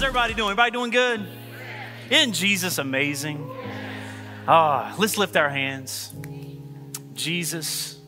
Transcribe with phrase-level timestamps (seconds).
[0.00, 0.52] How's everybody doing?
[0.52, 1.26] Everybody doing good?
[2.08, 3.50] Isn't Jesus amazing?
[4.48, 6.10] Ah, let's lift our hands.
[7.12, 8.00] Jesus,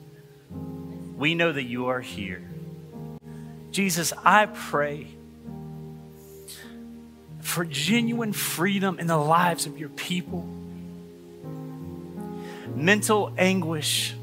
[1.18, 2.42] we know that you are here.
[3.72, 5.08] Jesus, I pray
[7.42, 10.48] for genuine freedom in the lives of your people.
[12.74, 14.14] Mental anguish,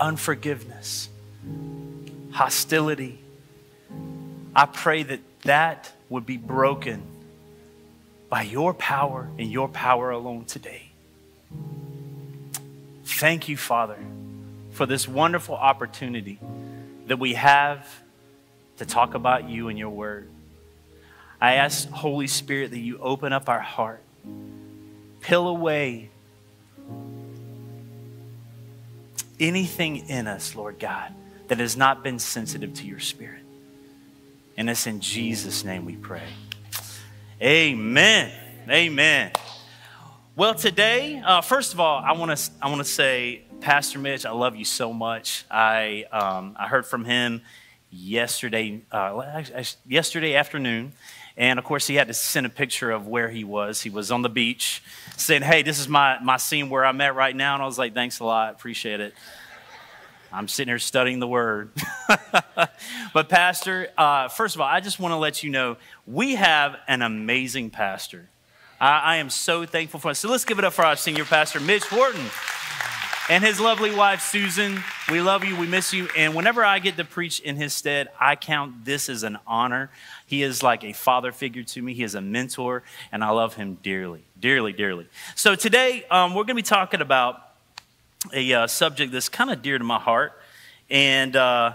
[0.00, 1.08] unforgiveness,
[2.32, 3.20] hostility.
[4.56, 7.02] I pray that that would be broken
[8.28, 10.90] by your power and your power alone today.
[13.04, 13.98] Thank you, Father,
[14.72, 16.38] for this wonderful opportunity
[17.06, 17.88] that we have
[18.76, 20.28] to talk about you and your word.
[21.40, 24.02] I ask, Holy Spirit, that you open up our heart,
[25.20, 26.10] peel away
[29.40, 31.12] anything in us, Lord God,
[31.48, 33.42] that has not been sensitive to your spirit.
[34.58, 36.26] And it's in Jesus' name we pray.
[37.40, 38.32] Amen.
[38.68, 39.30] Amen.
[40.34, 44.26] Well, today, uh, first of all, I want to I want to say, Pastor Mitch,
[44.26, 45.44] I love you so much.
[45.48, 47.42] I um, I heard from him
[47.92, 49.44] yesterday uh,
[49.86, 50.92] yesterday afternoon,
[51.36, 53.82] and of course, he had to send a picture of where he was.
[53.82, 54.82] He was on the beach,
[55.16, 57.78] saying, "Hey, this is my my scene where I'm at right now." And I was
[57.78, 59.14] like, "Thanks a lot, appreciate it."
[60.30, 61.70] I'm sitting here studying the word.
[63.14, 66.76] but, Pastor, uh, first of all, I just want to let you know we have
[66.86, 68.28] an amazing pastor.
[68.78, 70.16] I, I am so thankful for it.
[70.16, 72.26] So, let's give it up for our senior pastor, Mitch Wharton,
[73.30, 74.82] and his lovely wife, Susan.
[75.10, 76.08] We love you, we miss you.
[76.14, 79.90] And whenever I get to preach in his stead, I count this as an honor.
[80.26, 83.54] He is like a father figure to me, he is a mentor, and I love
[83.54, 85.08] him dearly, dearly, dearly.
[85.36, 87.47] So, today, um, we're going to be talking about
[88.32, 90.32] a uh, subject that's kind of dear to my heart
[90.90, 91.72] and, uh,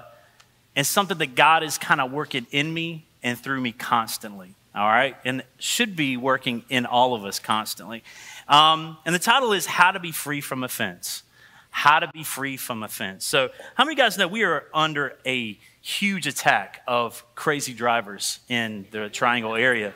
[0.75, 4.55] and something that God is kind of working in me and through me constantly.
[4.75, 5.15] All right?
[5.23, 8.03] And should be working in all of us constantly.
[8.47, 11.23] Um, and the title is How to Be Free from Offense.
[11.69, 13.23] How to Be Free from Offense.
[13.23, 18.85] So, how many guys know we are under a huge attack of crazy drivers in
[18.91, 19.93] the triangle area?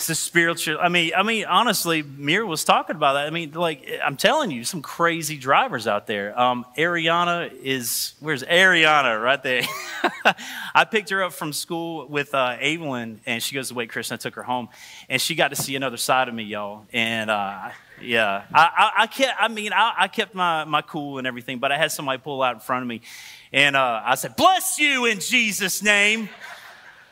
[0.00, 0.78] It's a spiritual.
[0.80, 3.26] I mean, I mean, honestly, Mir was talking about that.
[3.26, 6.40] I mean, like I'm telling you, some crazy drivers out there.
[6.40, 9.60] Um, Ariana is where's Ariana right there?
[10.74, 14.14] I picked her up from school with uh, Evelyn, and she goes to Wake Christian.
[14.14, 14.70] I took her home,
[15.10, 16.86] and she got to see another side of me, y'all.
[16.94, 17.68] And uh,
[18.00, 19.36] yeah, I, I, I, kept.
[19.38, 22.42] I mean, I, I, kept my my cool and everything, but I had somebody pull
[22.42, 23.02] out in front of me,
[23.52, 26.30] and uh, I said, "Bless you in Jesus' name."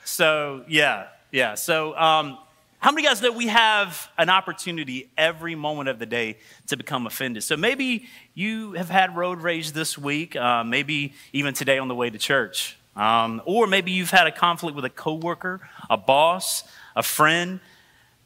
[0.07, 1.55] So yeah, yeah.
[1.55, 1.95] So.
[1.95, 2.39] Um,
[2.81, 7.09] how many guys know we have an opportunity every moment of the day to become
[7.09, 7.43] offended?
[7.43, 11.95] So maybe you have had road rage this week, uh, maybe even today on the
[11.97, 12.79] way to church.
[12.95, 16.63] Um, or maybe you've had a conflict with a coworker, a boss,
[16.95, 17.59] a friend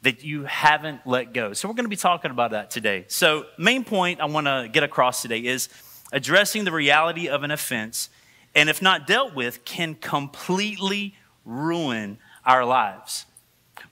[0.03, 1.55] that you haven't let go.
[1.55, 3.07] So we're going to be talking about that today.
[3.09, 5.71] So main point I want to get across today is
[6.13, 8.11] addressing the reality of an offense
[8.55, 11.15] and if not dealt with can completely
[11.47, 13.25] ruin our lives.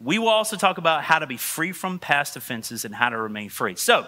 [0.00, 3.16] We will also talk about how to be free from past offenses and how to
[3.16, 3.76] remain free.
[3.76, 4.06] So,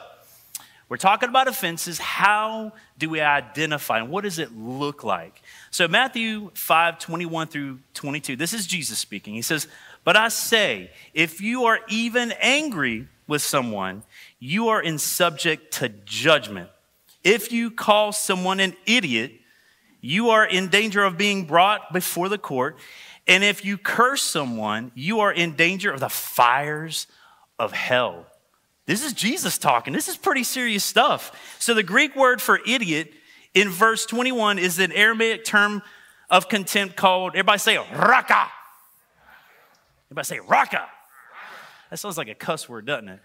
[0.93, 1.99] we're talking about offenses.
[1.99, 5.41] How do we identify and what does it look like?
[5.71, 9.33] So, Matthew 5 21 through 22, this is Jesus speaking.
[9.33, 9.69] He says,
[10.05, 14.03] But I say, if you are even angry with someone,
[14.39, 16.69] you are in subject to judgment.
[17.25, 19.33] If you call someone an idiot,
[20.03, 22.77] you are in danger of being brought before the court.
[23.27, 27.07] And if you curse someone, you are in danger of the fires
[27.59, 28.27] of hell.
[28.87, 29.93] This is Jesus talking.
[29.93, 31.57] This is pretty serious stuff.
[31.61, 33.13] So, the Greek word for idiot
[33.55, 35.83] in verse 21 is an Aramaic term
[36.31, 38.49] of contempt called, everybody say raka.
[40.07, 40.89] Everybody say raka.
[41.91, 43.21] That sounds like a cuss word, doesn't it?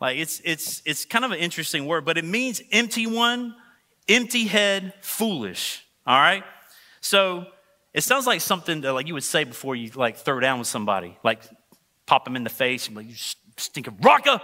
[0.00, 3.54] Like it's it's it's kind of an interesting word, but it means empty one,
[4.08, 5.84] empty head, foolish.
[6.06, 6.42] All right?
[7.02, 7.46] So
[7.92, 10.68] it sounds like something that like you would say before you like throw down with
[10.68, 11.42] somebody, like
[12.06, 13.14] pop them in the face and like you
[13.56, 14.42] stink of raka.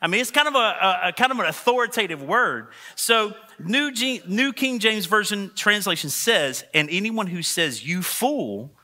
[0.00, 2.68] I mean, it's kind of a, a, a, kind of an authoritative word.
[2.96, 8.74] So, New, G, New King James Version translation says, "And anyone who says you fool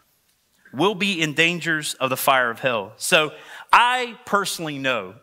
[0.72, 3.32] will be in dangers of the fire of hell." So,
[3.72, 5.16] I personally know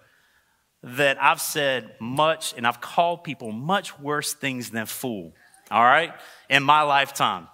[0.83, 5.33] that I've said much and I've called people much worse things than fool.
[5.71, 6.13] All right,
[6.49, 7.47] in my lifetime.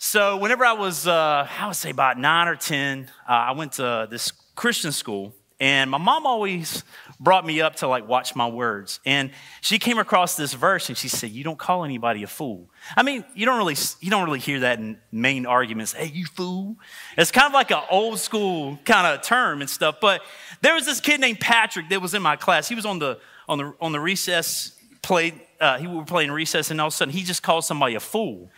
[0.00, 3.72] So, whenever I was, uh, I would say about nine or 10, uh, I went
[3.72, 5.34] to this Christian school.
[5.60, 6.84] And my mom always
[7.18, 9.00] brought me up to like watch my words.
[9.04, 12.70] And she came across this verse and she said, You don't call anybody a fool.
[12.96, 15.94] I mean, you don't really you don't really hear that in main arguments.
[15.94, 16.76] Hey, you fool.
[17.16, 19.96] It's kind of like an old school kind of term and stuff.
[20.00, 20.22] But
[20.60, 22.68] there was this kid named Patrick that was in my class.
[22.68, 23.18] He was on the
[23.48, 26.96] on the on the recess played uh, he were playing recess and all of a
[26.96, 28.48] sudden he just called somebody a fool.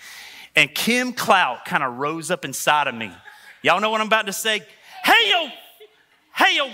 [0.57, 3.11] And Kim Clout kind of rose up inside of me.
[3.63, 4.63] Y'all know what I'm about to say?
[5.05, 5.49] Hey yo,
[6.35, 6.71] hey yo.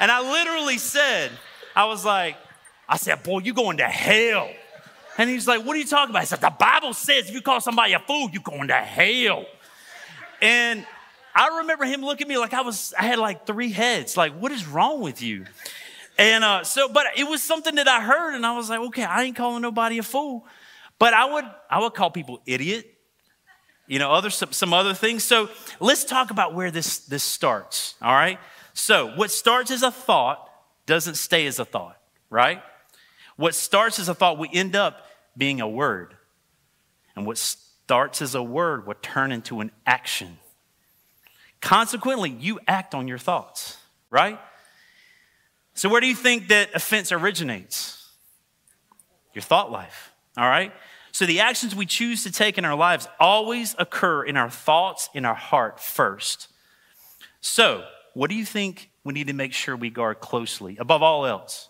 [0.00, 1.30] And I literally said,
[1.76, 2.36] I was like,
[2.88, 4.48] I said, boy, you going to hell.
[5.18, 6.22] And he's like, what are you talking about?
[6.22, 9.44] I said, the Bible says if you call somebody a fool, you're going to hell.
[10.40, 10.86] And
[11.34, 14.16] I remember him looking at me like I was, I had like three heads.
[14.16, 15.44] Like, what is wrong with you?
[16.18, 19.04] And uh, so, but it was something that I heard, and I was like, okay,
[19.04, 20.46] I ain't calling nobody a fool.
[20.98, 22.91] But I would, I would call people idiot,
[23.86, 25.24] you know, other some, some other things.
[25.24, 25.50] So
[25.80, 27.94] let's talk about where this this starts.
[28.00, 28.38] All right.
[28.74, 30.48] So, what starts as a thought
[30.86, 31.98] doesn't stay as a thought,
[32.30, 32.62] right?
[33.36, 35.06] What starts as a thought we end up
[35.36, 36.16] being a word.
[37.14, 40.38] And what starts as a word will turn into an action.
[41.60, 43.76] Consequently, you act on your thoughts,
[44.10, 44.38] right?
[45.74, 47.98] So, where do you think that offense originates?
[49.34, 50.72] Your thought life, all right?
[51.12, 55.10] So, the actions we choose to take in our lives always occur in our thoughts,
[55.12, 56.48] in our heart first.
[57.42, 61.26] So, what do you think we need to make sure we guard closely above all
[61.26, 61.68] else?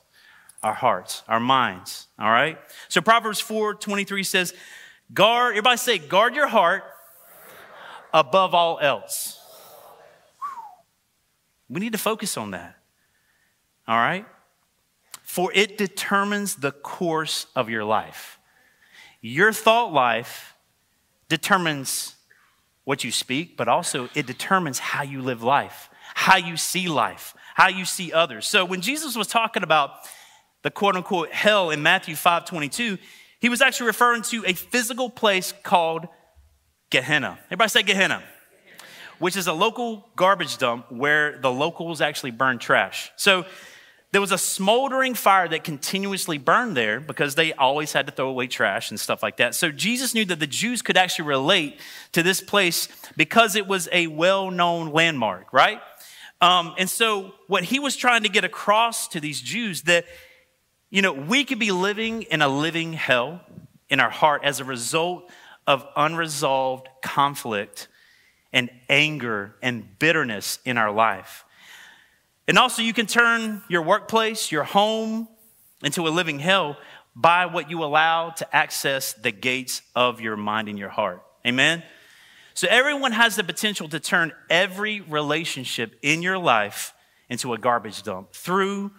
[0.62, 2.56] Our hearts, our minds, all right?
[2.88, 4.54] So Proverbs 4 23 says,
[5.12, 6.84] guard, everybody say, guard your heart
[8.14, 9.40] above all else.
[11.68, 12.76] We need to focus on that,
[13.88, 14.26] all right?
[15.22, 18.38] For it determines the course of your life.
[19.22, 20.54] Your thought life
[21.28, 22.16] determines
[22.84, 27.34] what you speak, but also it determines how you live life how you see life,
[27.54, 28.46] how you see others.
[28.46, 29.90] So when Jesus was talking about
[30.62, 32.98] the quote unquote hell in Matthew 5 22,
[33.40, 36.06] he was actually referring to a physical place called
[36.90, 37.38] Gehenna.
[37.46, 38.22] Everybody say Gehenna,
[39.18, 43.10] which is a local garbage dump where the locals actually burn trash.
[43.16, 43.44] So
[44.12, 48.28] there was a smoldering fire that continuously burned there because they always had to throw
[48.28, 49.54] away trash and stuff like that.
[49.54, 51.80] So Jesus knew that the Jews could actually relate
[52.12, 55.80] to this place because it was a well known landmark, right?
[56.42, 60.04] Um, and so, what he was trying to get across to these Jews that,
[60.90, 63.40] you know, we could be living in a living hell
[63.88, 65.30] in our heart as a result
[65.68, 67.86] of unresolved conflict
[68.52, 71.44] and anger and bitterness in our life.
[72.48, 75.28] And also, you can turn your workplace, your home,
[75.82, 76.76] into a living hell
[77.14, 81.22] by what you allow to access the gates of your mind and your heart.
[81.46, 81.82] Amen?
[82.54, 86.94] So everyone has the potential to turn every relationship in your life
[87.28, 88.92] into a garbage dump through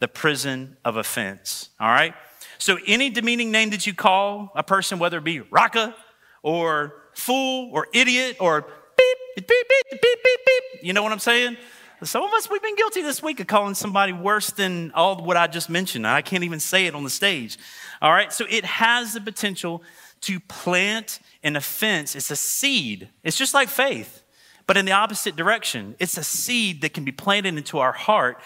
[0.00, 1.70] the prison of offense.
[1.78, 2.14] All right?
[2.58, 5.94] So any demeaning name that you call a person, whether it be raka
[6.42, 11.18] or fool or idiot or beep, beep, beep, beep, beep, beep, you know what I'm
[11.18, 11.56] saying?
[12.04, 15.36] Some of us, we've been guilty this week of calling somebody worse than all what
[15.36, 16.04] I just mentioned.
[16.04, 17.58] I can't even say it on the stage.
[18.00, 18.32] All right?
[18.32, 19.84] So it has the potential
[20.22, 23.08] to plant an offense, it's a seed.
[23.22, 24.22] It's just like faith,
[24.66, 25.96] but in the opposite direction.
[25.98, 28.40] It's a seed that can be planted into our heart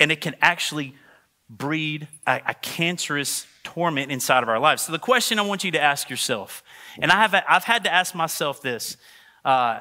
[0.00, 0.94] and it can actually
[1.48, 4.82] breed a, a cancerous torment inside of our lives.
[4.82, 6.62] So, the question I want you to ask yourself,
[6.98, 8.96] and I have, I've had to ask myself this
[9.44, 9.80] uh,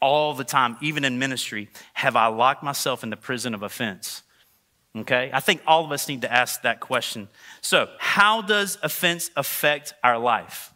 [0.00, 4.22] all the time, even in ministry have I locked myself in the prison of offense?
[4.96, 7.28] Okay, I think all of us need to ask that question.
[7.60, 10.72] So, how does offense affect our life?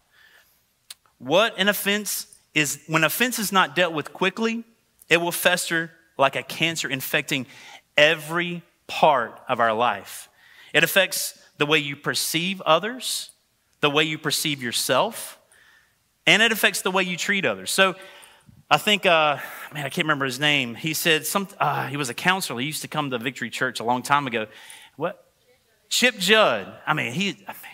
[1.18, 4.64] What an offense is, when offense is not dealt with quickly,
[5.08, 7.46] it will fester like a cancer infecting
[7.96, 10.28] every part of our life.
[10.72, 13.30] It affects the way you perceive others,
[13.80, 15.38] the way you perceive yourself,
[16.26, 17.70] and it affects the way you treat others.
[17.70, 17.94] So,
[18.70, 19.38] I think, uh,
[19.72, 20.74] man, I can't remember his name.
[20.74, 21.48] He said some.
[21.58, 22.60] Uh, he was a counselor.
[22.60, 24.46] He used to come to Victory Church a long time ago.
[24.96, 25.24] What?
[25.88, 26.70] Chip Judd.
[26.86, 27.28] I mean, he.
[27.48, 27.72] I mean,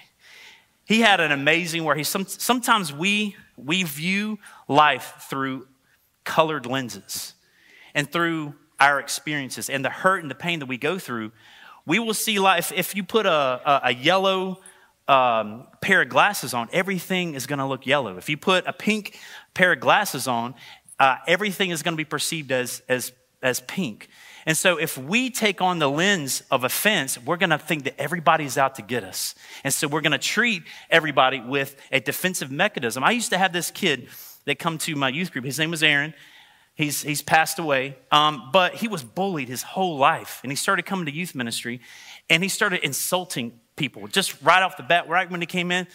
[0.84, 2.04] he had an amazing where he.
[2.04, 5.66] Some, sometimes we we view life through
[6.22, 7.34] colored lenses,
[7.96, 11.32] and through our experiences and the hurt and the pain that we go through.
[11.86, 12.70] We will see life.
[12.74, 14.60] If you put a, a, a yellow
[15.08, 18.16] um, pair of glasses on, everything is going to look yellow.
[18.16, 19.18] If you put a pink
[19.54, 20.54] pair of glasses on,
[20.98, 24.08] uh, everything is going to be perceived as, as, as pink.
[24.46, 27.98] And so, if we take on the lens of offense, we're going to think that
[27.98, 29.34] everybody's out to get us.
[29.64, 33.02] And so, we're going to treat everybody with a defensive mechanism.
[33.02, 34.08] I used to have this kid
[34.44, 35.44] that come to my youth group.
[35.44, 36.12] His name was Aaron.
[36.74, 40.40] He's, he's passed away, um, but he was bullied his whole life.
[40.42, 41.80] And he started coming to youth ministry
[42.28, 45.86] and he started insulting people just right off the bat, right when he came in.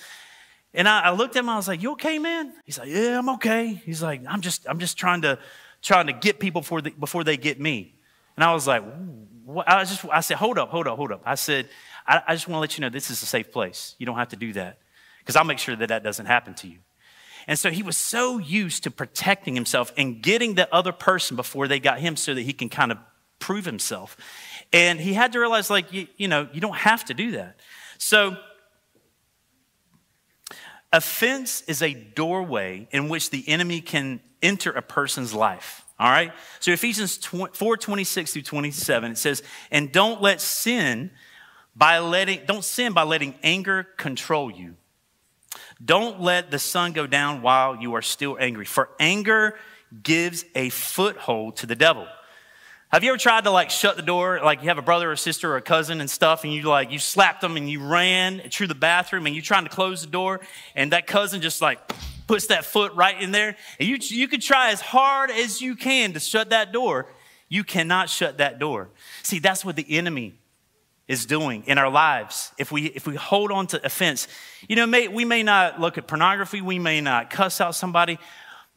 [0.73, 2.53] And I, I, looked at him, I was like, You okay, man?
[2.65, 3.73] He's like, Yeah, I'm okay.
[3.85, 5.39] He's like, I'm just, I'm just trying to
[5.81, 7.95] trying to get people before they, before they get me.
[8.35, 8.83] And I was like,
[9.45, 9.67] what?
[9.67, 11.21] I just I said, hold up, hold up, hold up.
[11.25, 11.67] I said,
[12.07, 13.95] I, I just want to let you know this is a safe place.
[13.97, 14.79] You don't have to do that.
[15.19, 16.79] Because I'll make sure that that doesn't happen to you.
[17.47, 21.67] And so he was so used to protecting himself and getting the other person before
[21.67, 22.97] they got him so that he can kind of
[23.39, 24.17] prove himself.
[24.71, 27.59] And he had to realize, like, you, you know, you don't have to do that.
[27.97, 28.37] So,
[30.91, 35.85] offense is a doorway in which the enemy can enter a person's life.
[35.99, 36.31] All right?
[36.59, 41.11] So, Ephesians 4 26 through 27, it says, And don't let sin
[41.75, 44.75] by letting, don't sin by letting anger control you.
[45.83, 49.57] Don't let the sun go down while you are still angry, for anger
[50.03, 52.07] gives a foothold to the devil.
[52.91, 54.39] Have you ever tried to like shut the door?
[54.43, 56.91] Like you have a brother or sister or a cousin and stuff, and you like
[56.91, 60.07] you slapped them and you ran through the bathroom and you're trying to close the
[60.07, 60.39] door,
[60.75, 61.79] and that cousin just like
[62.25, 63.55] puts that foot right in there.
[63.79, 67.05] And you you could try as hard as you can to shut that door.
[67.47, 68.89] You cannot shut that door.
[69.21, 70.39] See, that's what the enemy
[71.07, 74.27] is doing in our lives if we if we hold on to offense
[74.67, 78.19] you know may, we may not look at pornography we may not cuss out somebody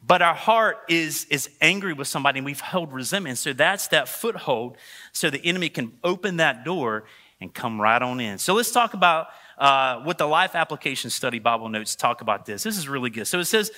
[0.05, 3.37] but our heart is is angry with somebody and we've held resentment.
[3.37, 4.77] So that's that foothold.
[5.11, 7.05] So the enemy can open that door
[7.39, 8.37] and come right on in.
[8.37, 12.63] So let's talk about uh, what the life application study bible notes talk about this.
[12.63, 13.27] This is really good.
[13.27, 13.71] So it says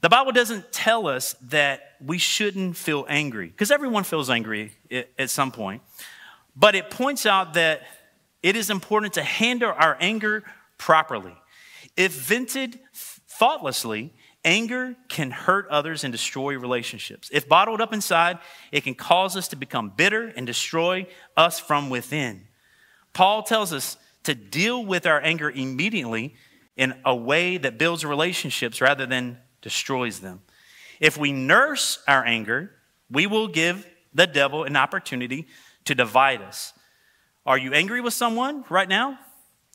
[0.00, 5.08] the bible doesn't tell us that we shouldn't feel angry because everyone feels angry at,
[5.18, 5.82] at some point.
[6.54, 7.82] But it points out that
[8.42, 10.44] it is important to handle our anger
[10.76, 11.34] properly.
[11.96, 14.12] If vented thoughtlessly,
[14.44, 17.30] anger can hurt others and destroy relationships.
[17.32, 18.38] If bottled up inside,
[18.70, 21.06] it can cause us to become bitter and destroy
[21.36, 22.46] us from within.
[23.12, 26.34] Paul tells us to deal with our anger immediately
[26.76, 30.42] in a way that builds relationships rather than destroys them.
[31.00, 32.70] If we nurse our anger,
[33.10, 35.46] we will give the devil an opportunity
[35.84, 36.72] to divide us.
[37.44, 39.18] Are you angry with someone right now?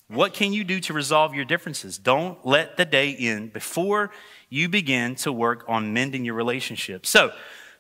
[0.08, 1.98] What can you do to resolve your differences?
[1.98, 4.12] Don't let the day end before
[4.50, 7.06] you begin to work on mending your relationship.
[7.06, 7.32] So,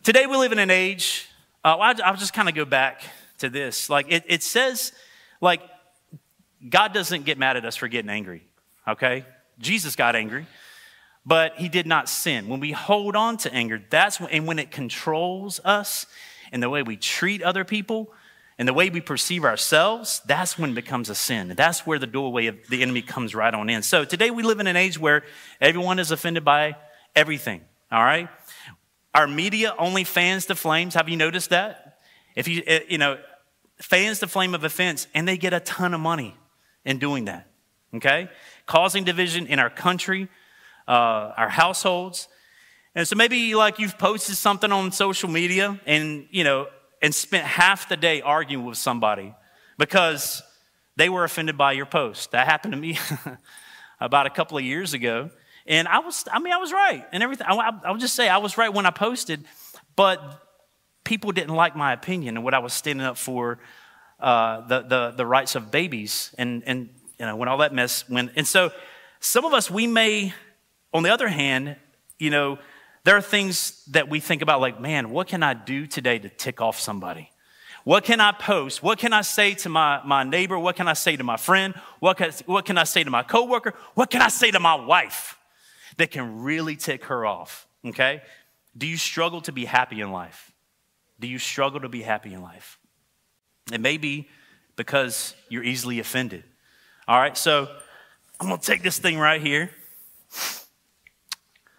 [0.03, 1.29] today we live in an age,
[1.63, 3.01] uh, I'll, I'll just kind of go back
[3.39, 3.89] to this.
[3.89, 4.91] Like, it, it says,
[5.41, 5.61] like,
[6.67, 8.43] God doesn't get mad at us for getting angry,
[8.87, 9.25] okay?
[9.59, 10.45] Jesus got angry,
[11.25, 12.47] but he did not sin.
[12.47, 16.05] When we hold on to anger, that's when, and when it controls us
[16.51, 18.11] and the way we treat other people,
[18.59, 21.53] and the way we perceive ourselves, that's when it becomes a sin.
[21.55, 23.83] That's where the doorway of the enemy comes right on in.
[23.83, 25.23] So today we live in an age where
[25.61, 26.75] everyone is offended by
[27.15, 27.61] everything,
[27.91, 28.29] all right?
[29.13, 30.95] Our media only fans the flames.
[30.95, 31.99] Have you noticed that?
[32.35, 33.19] If you, eh, you know,
[33.79, 36.35] fans the flame of offense, and they get a ton of money
[36.83, 37.47] in doing that,
[37.93, 38.29] okay?
[38.65, 40.29] Causing division in our country,
[40.87, 42.27] uh, our households.
[42.95, 46.67] And so maybe like you've posted something on social media and, you know,
[47.01, 49.33] and spent half the day arguing with somebody
[49.77, 50.41] because
[50.95, 52.31] they were offended by your post.
[52.31, 52.97] That happened to me
[53.99, 55.29] about a couple of years ago.
[55.65, 57.47] And I was, I mean, I was right and everything.
[57.47, 59.43] I, I, would just say I was right when I posted,
[59.95, 60.41] but
[61.03, 63.59] people didn't like my opinion and what I was standing up for,
[64.19, 66.89] uh, the, the, the rights of babies and, and,
[67.19, 68.31] you know, when all that mess went.
[68.35, 68.71] And so
[69.19, 70.33] some of us, we may,
[70.93, 71.75] on the other hand,
[72.17, 72.57] you know,
[73.07, 76.27] there are things that we think about, like, man, what can I do today to
[76.27, 77.29] tick off somebody?
[77.85, 78.83] What can I post?
[78.83, 80.59] What can I say to my, my neighbor?
[80.59, 81.73] What can I say to my friend?
[82.01, 83.73] What can, what can I say to my coworker?
[83.93, 85.37] What can I say to my wife
[85.95, 87.65] that can really tick her off?
[87.85, 88.21] Okay?
[88.77, 90.51] Do you struggle to be happy in life?
[91.17, 92.77] Do you struggle to be happy in life?
[93.71, 94.27] It may be
[94.75, 96.43] because you're easily offended.
[97.07, 97.69] All right, so
[98.41, 99.71] I'm gonna take this thing right here.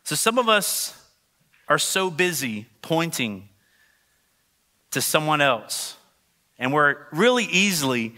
[0.05, 0.98] So, some of us
[1.69, 3.49] are so busy pointing
[4.91, 5.97] to someone else.
[6.59, 8.15] And we're really easily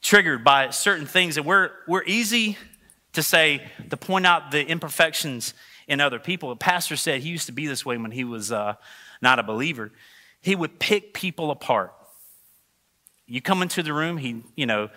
[0.00, 2.56] triggered by certain things, and we're, we're easy
[3.12, 5.54] to say, to point out the imperfections
[5.86, 6.50] in other people.
[6.50, 8.74] A pastor said he used to be this way when he was uh,
[9.20, 9.92] not a believer.
[10.40, 11.92] He would pick people apart.
[13.26, 14.90] You come into the room, he, you know,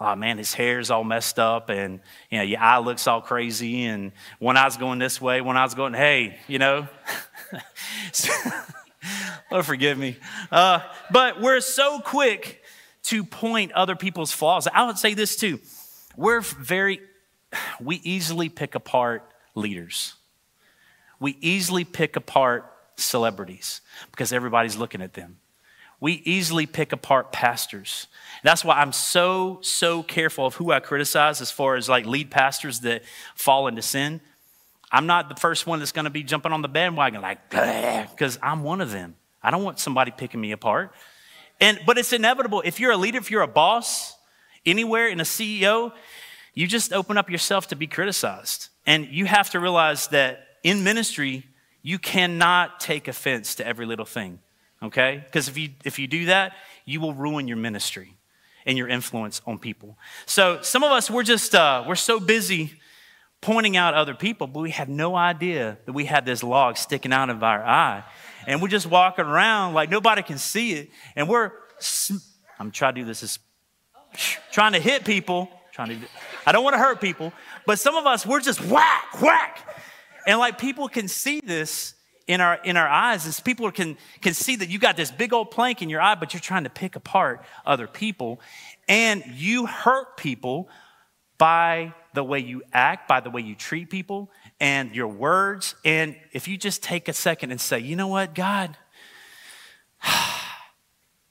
[0.00, 3.84] oh man, his hair's all messed up and, you know, your eye looks all crazy
[3.84, 6.88] and one eye's going this way, one eye's going, hey, you know.
[9.50, 10.16] oh, forgive me.
[10.50, 10.80] Uh,
[11.10, 12.62] but we're so quick
[13.04, 14.66] to point other people's flaws.
[14.72, 15.60] I would say this too.
[16.16, 17.00] We're very,
[17.80, 20.14] we easily pick apart leaders.
[21.18, 25.36] We easily pick apart celebrities because everybody's looking at them.
[26.00, 28.06] We easily pick apart pastors.
[28.42, 32.30] That's why I'm so, so careful of who I criticize as far as like lead
[32.30, 33.02] pastors that
[33.34, 34.20] fall into sin.
[34.90, 38.38] I'm not the first one that's going to be jumping on the bandwagon like, because
[38.42, 39.14] I'm one of them.
[39.42, 40.92] I don't want somebody picking me apart.
[41.60, 42.62] And, but it's inevitable.
[42.64, 44.16] If you're a leader, if you're a boss
[44.64, 45.92] anywhere in a CEO,
[46.54, 48.68] you just open up yourself to be criticized.
[48.86, 51.46] And you have to realize that in ministry,
[51.82, 54.40] you cannot take offense to every little thing,
[54.82, 55.22] okay?
[55.24, 56.52] Because if you, if you do that,
[56.84, 58.16] you will ruin your ministry
[58.66, 59.96] and your influence on people.
[60.26, 62.74] So some of us, we're just, uh, we're so busy
[63.40, 67.12] pointing out other people, but we have no idea that we have this log sticking
[67.12, 68.04] out of our eye.
[68.46, 70.90] And we're just walking around like nobody can see it.
[71.16, 71.52] And we're,
[72.58, 73.38] I'm trying to do this, is
[74.50, 76.06] trying to hit people, trying to,
[76.44, 77.32] I don't want to hurt people,
[77.66, 79.66] but some of us, we're just whack, whack.
[80.26, 81.94] And like people can see this
[82.30, 85.32] in our in our eyes as people can can see that you got this big
[85.32, 88.40] old plank in your eye but you're trying to pick apart other people
[88.88, 90.68] and you hurt people
[91.38, 96.14] by the way you act by the way you treat people and your words and
[96.32, 98.76] if you just take a second and say you know what god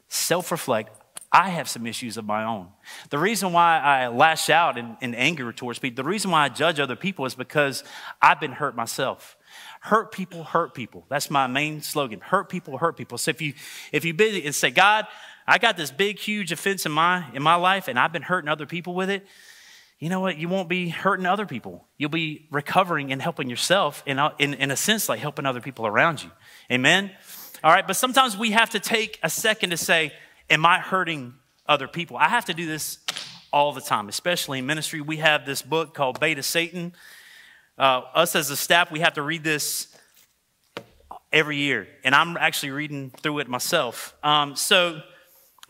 [0.09, 0.97] self-reflect
[1.31, 2.69] I have some issues of my own.
[3.11, 6.49] The reason why I lash out in, in, anger towards people, the reason why I
[6.49, 7.83] judge other people is because
[8.19, 9.37] I've been hurt myself.
[9.79, 11.05] Hurt people, hurt people.
[11.09, 12.19] That's my main slogan.
[12.19, 13.17] Hurt people, hurt people.
[13.17, 13.53] So if you
[13.91, 15.07] if you busy and say, God,
[15.47, 18.49] I got this big, huge offense in my in my life, and I've been hurting
[18.49, 19.25] other people with it.
[19.99, 20.37] You know what?
[20.37, 21.85] You won't be hurting other people.
[21.97, 25.85] You'll be recovering and helping yourself, in, in, in a sense, like helping other people
[25.85, 26.31] around you.
[26.71, 27.11] Amen?
[27.61, 30.13] All right, but sometimes we have to take a second to say,
[30.49, 31.33] Am I hurting
[31.67, 32.17] other people?
[32.17, 32.99] I have to do this
[33.51, 35.01] all the time, especially in ministry.
[35.01, 36.93] We have this book called Bait of Satan.
[37.79, 39.87] Uh, us as a staff, we have to read this
[41.31, 44.13] every year, and I'm actually reading through it myself.
[44.21, 45.01] Um, so,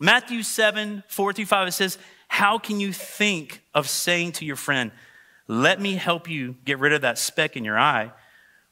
[0.00, 4.56] Matthew 7 4 through 5, it says, How can you think of saying to your
[4.56, 4.90] friend,
[5.46, 8.10] Let me help you get rid of that speck in your eye,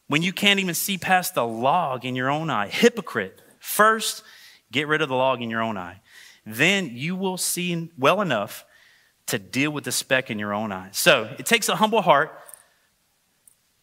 [0.08, 2.66] when you can't even see past the log in your own eye?
[2.66, 3.40] Hypocrite.
[3.60, 4.24] First,
[4.72, 6.00] get rid of the log in your own eye.
[6.44, 8.64] Then you will see well enough
[9.26, 10.88] to deal with the speck in your own eye.
[10.90, 12.32] So, it takes a humble heart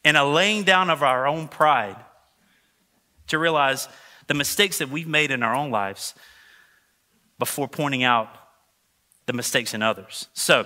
[0.06, 1.98] and a laying down of our own pride
[3.28, 3.90] to realize
[4.28, 6.14] the mistakes that we've made in our own lives
[7.40, 8.30] before pointing out
[9.26, 10.30] the mistakes in others.
[10.34, 10.66] So,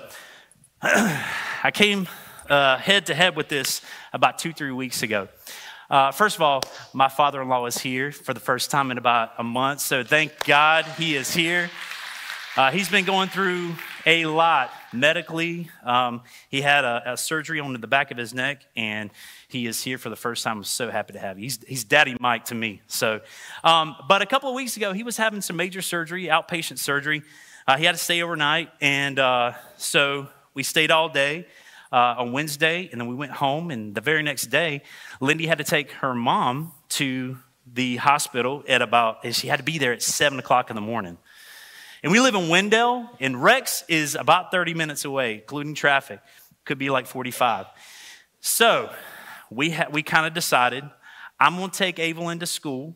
[0.81, 2.07] I came
[2.49, 3.81] uh, head to head with this
[4.13, 5.29] about two, three weeks ago.
[5.89, 6.61] Uh, first of all,
[6.93, 10.03] my father in law is here for the first time in about a month, so
[10.03, 11.69] thank God he is here.
[12.55, 13.73] Uh, he's been going through
[14.05, 15.69] a lot medically.
[15.83, 19.09] Um, he had a, a, surgery on the back of his neck, and
[19.47, 20.57] he is here for the first time.
[20.57, 21.43] I'm so happy to have you.
[21.43, 22.81] He's, he's Daddy Mike to me.
[22.87, 23.21] So,
[23.63, 27.23] um, but a couple of weeks ago, he was having some major surgery, outpatient surgery.
[27.67, 31.45] Uh, he had to stay overnight, and uh, so we stayed all day.
[31.91, 33.71] Uh, on Wednesday, and then we went home.
[33.71, 34.83] And the very next day,
[35.19, 37.39] Lindy had to take her mom to
[37.73, 41.17] the hospital at about, she had to be there at seven o'clock in the morning.
[42.01, 46.21] And we live in Wendell, and Rex is about 30 minutes away, including traffic.
[46.63, 47.65] Could be like 45.
[48.39, 48.89] So
[49.49, 50.85] we, ha- we kind of decided
[51.39, 52.95] I'm going to take Evelyn to school,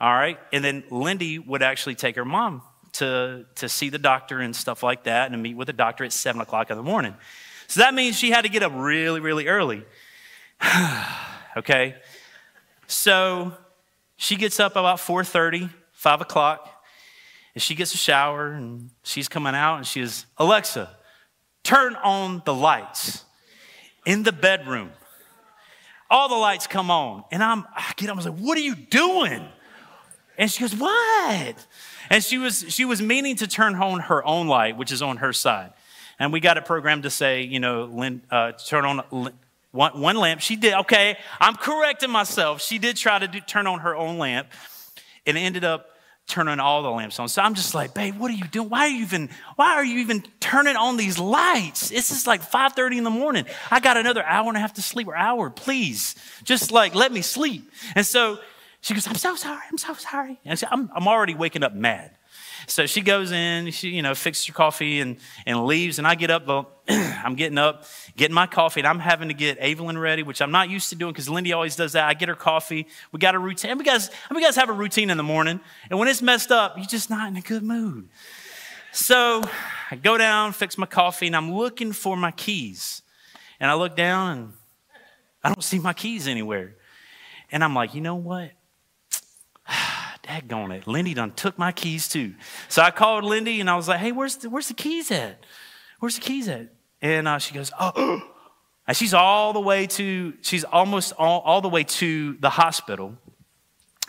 [0.00, 0.38] all right?
[0.52, 2.62] And then Lindy would actually take her mom
[2.94, 6.12] to, to see the doctor and stuff like that and meet with the doctor at
[6.12, 7.14] 7 o'clock in the morning.
[7.66, 9.84] So that means she had to get up really, really early.
[11.56, 11.96] okay?
[12.86, 13.52] So
[14.16, 16.70] she gets up about 4.30, 5 o'clock.
[17.54, 20.90] And she gets a shower and she's coming out and she is, Alexa,
[21.62, 23.24] turn on the lights
[24.04, 24.90] in the bedroom.
[26.10, 27.24] All the lights come on.
[27.30, 29.46] And I'm, I get up, I was like, what are you doing?
[30.36, 31.66] And she goes, what?
[32.10, 35.18] And she was, she was meaning to turn on her own light, which is on
[35.18, 35.72] her side.
[36.18, 39.32] And we got it programmed to say, you know, uh, turn on
[39.70, 40.40] one, one, lamp.
[40.40, 42.62] She did, okay, I'm correcting myself.
[42.62, 44.48] She did try to do, turn on her own lamp.
[45.26, 45.93] And ended up
[46.26, 47.28] turning all the lamps on.
[47.28, 48.68] So I'm just like, babe, what are you doing?
[48.68, 51.90] Why are you even, why are you even turning on these lights?
[51.90, 53.44] It's just like 5:30 in the morning.
[53.70, 55.50] I got another hour and a half to sleep or hour.
[55.50, 56.14] Please.
[56.42, 57.70] Just like let me sleep.
[57.94, 58.38] And so
[58.80, 60.40] she goes, I'm so sorry, I'm so sorry.
[60.44, 62.10] And I I'm already waking up mad.
[62.66, 65.98] So she goes in, she, you know, fixes her coffee and, and leaves.
[65.98, 66.46] And I get up,
[66.88, 67.84] I'm getting up,
[68.16, 70.94] getting my coffee, and I'm having to get Evelyn ready, which I'm not used to
[70.94, 72.08] doing because Lindy always does that.
[72.08, 72.86] I get her coffee.
[73.12, 73.76] We got a routine.
[73.78, 75.60] We guys, we guys have a routine in the morning.
[75.90, 78.08] And when it's messed up, you're just not in a good mood.
[78.92, 79.42] So
[79.90, 83.02] I go down, fix my coffee, and I'm looking for my keys.
[83.58, 84.52] And I look down and
[85.42, 86.76] I don't see my keys anywhere.
[87.50, 88.52] And I'm like, you know what?
[90.24, 90.86] Daggone it.
[90.86, 92.34] Lindy done took my keys too.
[92.68, 95.44] So I called Lindy and I was like, hey, where's the, where's the keys at?
[96.00, 96.68] Where's the keys at?
[97.00, 98.22] And uh, she goes, oh.
[98.86, 103.16] And she's all the way to, she's almost all, all the way to the hospital.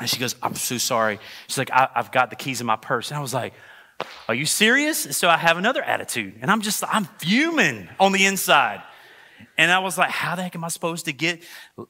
[0.01, 1.17] And she goes, I'm so sorry.
[1.47, 3.09] She's like, I, have got the keys in my purse.
[3.09, 3.53] And I was like,
[4.27, 5.17] Are you serious?
[5.17, 6.39] So I have another attitude.
[6.41, 8.81] And I'm just, I'm fuming on the inside.
[9.57, 11.41] And I was like, How the heck am I supposed to get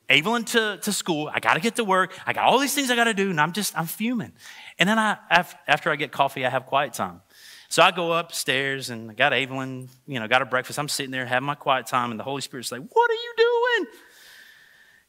[0.10, 1.30] Evelyn to, to school?
[1.34, 2.14] I got to get to work.
[2.26, 3.30] I got all these things I got to do.
[3.30, 4.34] And I'm just, I'm fuming.
[4.78, 7.22] And then I, after I get coffee, I have quiet time.
[7.70, 10.80] So I go upstairs and I got Evelyn, you know, got her breakfast.
[10.80, 13.34] I'm sitting there having my quiet time, and the Holy Spirit's like, What are you
[13.38, 13.88] doing?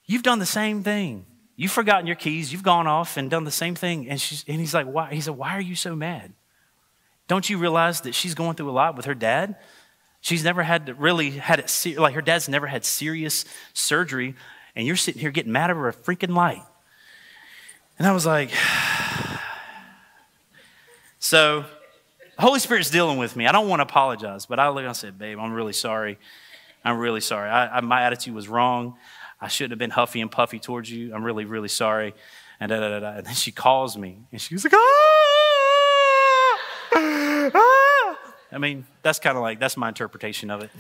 [0.07, 1.27] You've done the same thing.
[1.57, 2.53] You've forgotten your keys.
[2.53, 4.09] You've gone off and done the same thing.
[4.09, 5.13] And, she's, and he's like, Why?
[5.13, 6.33] He said, Why are you so mad?
[7.29, 9.57] Don't you realize that she's going through a lot with her dad?
[10.27, 14.35] She's never had really had it, like her dad's never had serious surgery,
[14.75, 16.65] and you're sitting here getting mad over a freaking light.
[17.97, 18.51] And I was like,
[21.21, 21.65] so
[22.41, 23.47] Holy Spirit's dealing with me.
[23.47, 26.19] I don't want to apologize, but I look and I said, babe, I'm really sorry.
[26.85, 27.49] I'm really sorry.
[27.49, 28.97] I, I, my attitude was wrong.
[29.41, 31.15] I shouldn't have been huffy and puffy towards you.
[31.15, 32.17] I'm really, really sorry.
[32.59, 34.79] And, da, da, da, and then she calls me and she was like, ah!
[37.55, 37.87] ah!
[38.57, 40.71] I mean, that's kind of like, that's my interpretation of it.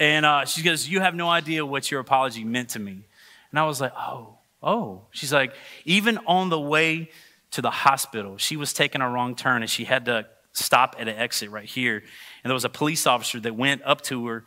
[0.00, 3.04] and uh, she goes, You have no idea what your apology meant to me.
[3.50, 5.02] And I was like, Oh, oh.
[5.10, 5.52] She's like,
[5.84, 7.10] Even on the way
[7.50, 8.38] to the hospital.
[8.38, 11.66] She was taking a wrong turn and she had to stop at an exit right
[11.66, 11.98] here.
[12.42, 14.46] And there was a police officer that went up to her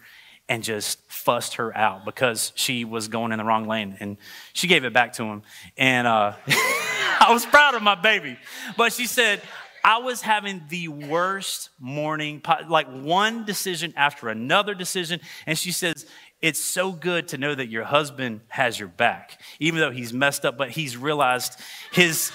[0.50, 3.98] and just fussed her out because she was going in the wrong lane.
[4.00, 4.18] And
[4.54, 5.44] she gave it back to him.
[5.78, 8.38] And uh, I was proud of my baby.
[8.78, 9.42] But she said,
[9.84, 15.20] I was having the worst morning, like one decision after another decision.
[15.46, 16.06] And she says,
[16.42, 20.46] It's so good to know that your husband has your back, even though he's messed
[20.46, 21.60] up, but he's realized
[21.92, 22.32] his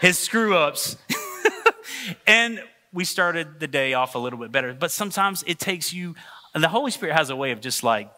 [0.00, 0.96] his screw ups.
[2.26, 4.72] and we started the day off a little bit better.
[4.72, 6.14] But sometimes it takes you,
[6.54, 8.10] and the Holy Spirit has a way of just like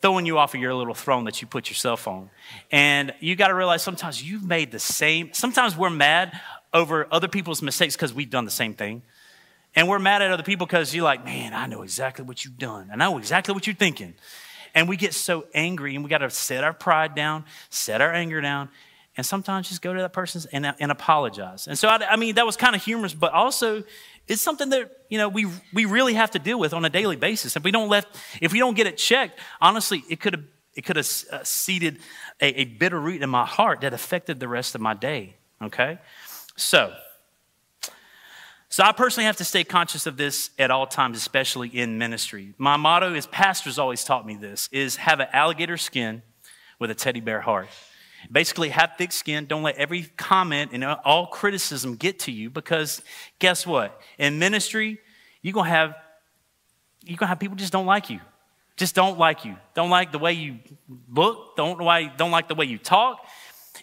[0.00, 2.30] throwing you off of your little throne that you put yourself on.
[2.70, 6.38] And you got to realize sometimes you've made the same, sometimes we're mad
[6.72, 9.02] over other people's mistakes because we've done the same thing.
[9.74, 12.58] And we're mad at other people because you're like, man, I know exactly what you've
[12.58, 12.90] done.
[12.92, 14.14] I know exactly what you're thinking.
[14.74, 18.12] And we get so angry and we got to set our pride down, set our
[18.12, 18.68] anger down,
[19.16, 21.66] and sometimes just go to that person and, and apologize.
[21.66, 23.82] And so, I, I mean, that was kind of humorous, but also
[24.28, 27.16] it's something that, you know, we, we really have to deal with on a daily
[27.16, 27.56] basis.
[27.56, 28.06] If we don't let,
[28.40, 31.98] if we don't get it checked, honestly, it could have, it could have uh, seeded
[32.40, 35.34] a, a bitter root in my heart that affected the rest of my day.
[35.60, 35.98] Okay.
[36.58, 36.92] So,
[38.68, 42.52] so I personally have to stay conscious of this at all times, especially in ministry.
[42.58, 46.20] My motto is pastors always taught me this is have an alligator skin
[46.80, 47.68] with a teddy bear heart.
[48.32, 49.46] Basically, have thick skin.
[49.46, 53.02] Don't let every comment and all criticism get to you because
[53.38, 54.00] guess what?
[54.18, 54.98] In ministry,
[55.42, 55.94] you're to have
[57.04, 58.18] you're to have people just don't like you.
[58.76, 59.56] Just don't like you.
[59.74, 60.58] Don't like the way you
[61.08, 61.78] look, don't
[62.16, 63.24] don't like the way you talk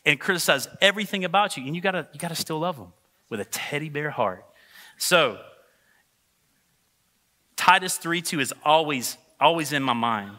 [0.06, 2.94] and criticize everything about you and you got to you got to still love them
[3.30, 4.46] with a teddy bear heart.
[4.98, 5.40] So,
[7.56, 10.32] Titus 3 2 is always, always in my mind.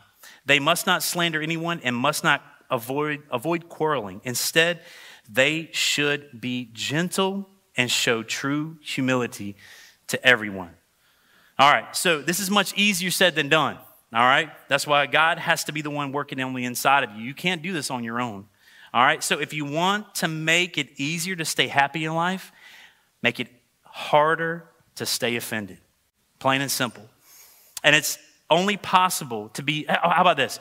[0.44, 4.20] They must not slander anyone and must not avoid, avoid quarreling.
[4.24, 4.80] Instead,
[5.28, 9.56] they should be gentle and show true humility
[10.08, 10.70] to everyone.
[11.58, 13.78] All right, so this is much easier said than done.
[14.12, 17.10] All right, that's why God has to be the one working on the inside of
[17.16, 17.24] you.
[17.24, 18.46] You can't do this on your own.
[18.96, 22.50] All right, so if you want to make it easier to stay happy in life,
[23.20, 23.48] make it
[23.82, 25.76] harder to stay offended.
[26.38, 27.06] Plain and simple.
[27.84, 30.58] And it's only possible to be, how about this?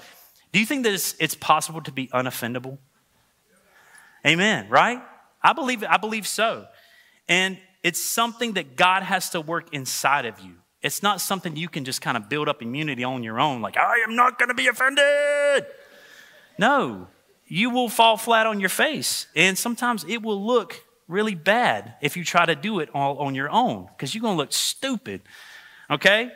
[0.51, 2.77] Do you think that it's, it's possible to be unoffendable?
[4.27, 5.01] Amen, right?
[5.41, 6.65] I believe I believe so.
[7.29, 10.55] And it's something that God has to work inside of you.
[10.81, 13.77] It's not something you can just kind of build up immunity on your own, like,
[13.77, 15.67] I am not going to be offended.
[16.59, 17.07] No,
[17.47, 19.27] you will fall flat on your face.
[19.35, 23.35] And sometimes it will look really bad if you try to do it all on
[23.35, 25.21] your own because you're going to look stupid.
[25.89, 26.31] Okay?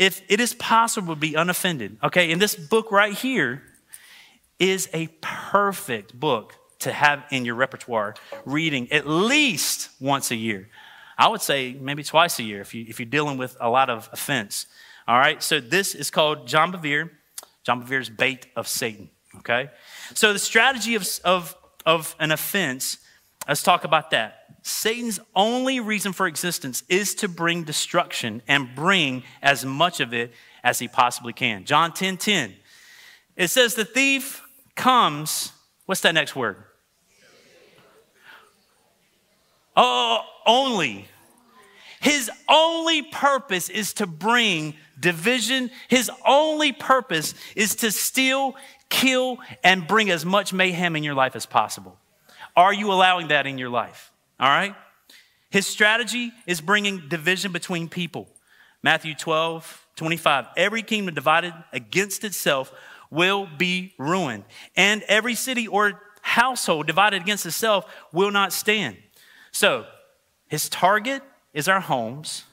[0.00, 3.62] if it is possible to be unoffended, okay, and this book right here
[4.58, 8.14] is a perfect book to have in your repertoire
[8.46, 10.70] reading at least once a year.
[11.18, 13.90] I would say maybe twice a year if, you, if you're dealing with a lot
[13.90, 14.64] of offense.
[15.06, 17.10] All right, so this is called John Bevere,
[17.62, 19.10] John Bevere's Bait of Satan.
[19.36, 19.68] Okay,
[20.14, 22.98] so the strategy of, of, of an offense,
[23.48, 24.36] let's talk about that.
[24.62, 30.32] Satan's only reason for existence is to bring destruction and bring as much of it
[30.62, 31.64] as he possibly can.
[31.64, 32.54] John 10 10.
[33.36, 34.42] It says, The thief
[34.76, 35.52] comes,
[35.86, 36.56] what's that next word?
[39.76, 41.06] Oh, only.
[42.00, 45.70] His only purpose is to bring division.
[45.88, 48.56] His only purpose is to steal,
[48.90, 51.98] kill, and bring as much mayhem in your life as possible.
[52.56, 54.12] Are you allowing that in your life?
[54.38, 54.74] All right?
[55.50, 58.28] His strategy is bringing division between people.
[58.82, 60.46] Matthew 12, 25.
[60.56, 62.72] Every kingdom divided against itself
[63.10, 64.44] will be ruined,
[64.76, 68.96] and every city or household divided against itself will not stand.
[69.50, 69.86] So,
[70.48, 71.22] his target
[71.52, 72.44] is our homes.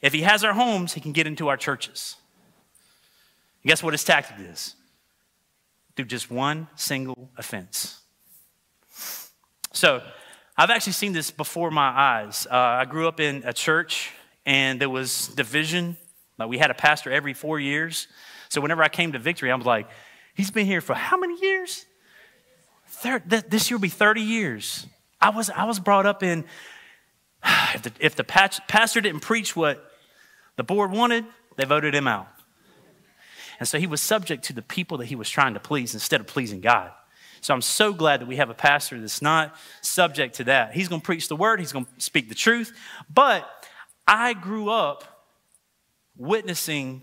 [0.00, 2.16] If he has our homes, he can get into our churches.
[3.62, 4.76] And guess what his tactic is?
[5.98, 8.00] Through just one single offense.
[9.72, 10.00] So,
[10.56, 12.46] I've actually seen this before my eyes.
[12.48, 14.12] Uh, I grew up in a church
[14.46, 15.96] and there was division.
[16.38, 18.06] Like we had a pastor every four years.
[18.48, 19.88] So whenever I came to Victory, I was like,
[20.34, 21.84] he's been here for how many years?
[23.26, 24.86] this year will be 30 years.
[25.20, 26.44] I was, I was brought up in,
[27.74, 29.84] if the, if the pastor didn't preach what
[30.54, 31.24] the board wanted,
[31.56, 32.28] they voted him out.
[33.58, 36.20] And so he was subject to the people that he was trying to please instead
[36.20, 36.92] of pleasing God.
[37.40, 40.74] So I'm so glad that we have a pastor that's not subject to that.
[40.74, 42.72] He's going to preach the word, he's going to speak the truth.
[43.12, 43.48] But
[44.06, 45.04] I grew up
[46.16, 47.02] witnessing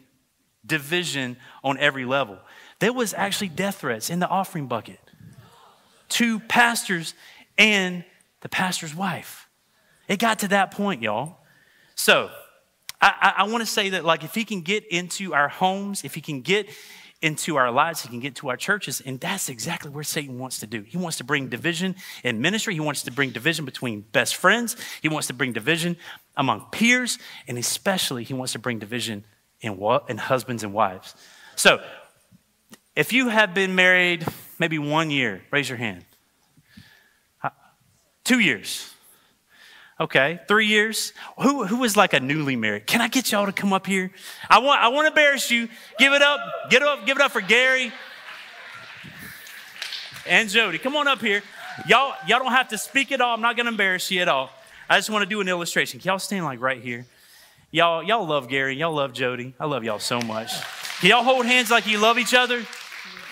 [0.65, 2.39] division on every level.
[2.79, 4.99] There was actually death threats in the offering bucket
[6.09, 7.13] to pastors
[7.57, 8.03] and
[8.41, 9.47] the pastor's wife.
[10.07, 11.37] It got to that point, y'all.
[11.95, 12.29] So
[13.05, 16.03] I, I, I want to say that, like, if he can get into our homes,
[16.03, 16.67] if he can get
[17.21, 20.59] into our lives, he can get to our churches, and that's exactly where Satan wants
[20.61, 20.81] to do.
[20.81, 24.75] He wants to bring division in ministry, he wants to bring division between best friends,
[25.03, 25.97] he wants to bring division
[26.35, 29.23] among peers, and especially he wants to bring division
[29.61, 31.13] in, in husbands and wives.
[31.55, 31.83] So,
[32.95, 34.25] if you have been married
[34.57, 36.05] maybe one year, raise your hand.
[38.23, 38.94] Two years.
[39.97, 41.13] Okay, three years.
[41.41, 42.85] Who, who is like a newly married?
[42.85, 44.11] Can I get y'all to come up here?
[44.49, 45.69] I want, I want to embarrass you.
[45.97, 46.39] Give it up.
[46.69, 47.05] Get up.
[47.05, 47.93] Give it up for Gary
[50.27, 50.79] and Jody.
[50.79, 51.41] Come on up here.
[51.87, 53.35] Y'all, y'all don't have to speak at all.
[53.35, 54.49] I'm not going to embarrass you at all.
[54.89, 56.01] I just want to do an illustration.
[56.01, 57.05] Can y'all stand like right here?
[57.71, 58.75] Y'all, y'all love Gary.
[58.75, 59.53] Y'all love Jody.
[59.59, 60.51] I love y'all so much.
[60.99, 62.65] Can y'all hold hands like you love each other?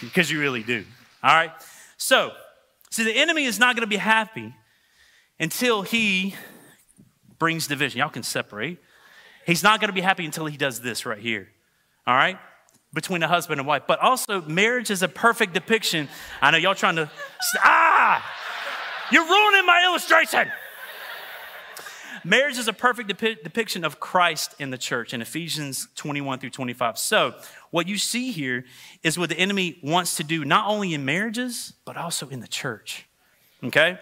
[0.01, 0.85] Because you really do.
[1.21, 1.51] All right.
[1.97, 2.31] So,
[2.89, 4.53] see, the enemy is not going to be happy
[5.39, 6.35] until he
[7.43, 7.99] brings division.
[7.99, 8.77] Y'all can separate.
[9.45, 11.49] He's not going to be happy until he does this right here.
[12.07, 12.39] All right?
[12.93, 13.83] Between a husband and wife.
[13.85, 16.07] But also, marriage is a perfect depiction.
[16.41, 17.11] I know y'all trying to,
[17.57, 18.25] ah!
[19.11, 20.49] You're ruining my illustration.
[22.23, 26.51] Marriage is a perfect depi- depiction of Christ in the church in Ephesians 21 through
[26.51, 26.97] 25.
[26.97, 27.35] So,
[27.71, 28.63] what you see here
[29.03, 32.47] is what the enemy wants to do, not only in marriages, but also in the
[32.47, 33.05] church.
[33.61, 33.99] Okay?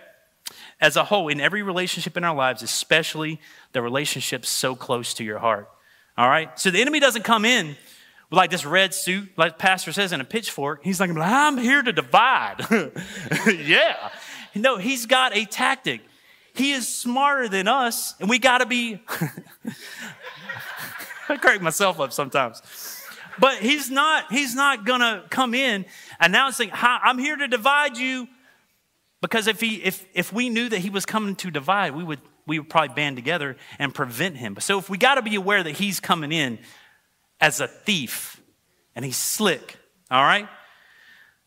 [0.82, 3.40] As a whole, in every relationship in our lives, especially
[3.72, 5.70] the relationships so close to your heart.
[6.18, 6.60] All right?
[6.60, 10.22] So the enemy doesn't come in with like this red suit, like Pastor says, and
[10.22, 10.84] a pitchfork.
[10.84, 12.66] He's like, I'm here to divide.
[13.48, 14.10] yeah.
[14.56, 16.02] No, he's got a tactic.
[16.54, 19.02] He is smarter than us, and we got to be.
[21.30, 22.62] I crack myself up sometimes.
[23.40, 25.86] But he's not, he's not gonna come in
[26.20, 28.28] announcing, I'm here to divide you
[29.22, 32.20] because if, he, if, if we knew that he was coming to divide, we would,
[32.48, 34.58] we would probably band together and prevent him.
[34.60, 36.60] So if we got to be aware that he's coming in
[37.40, 38.42] as a thief
[38.96, 39.78] and he's slick,
[40.10, 40.48] all right?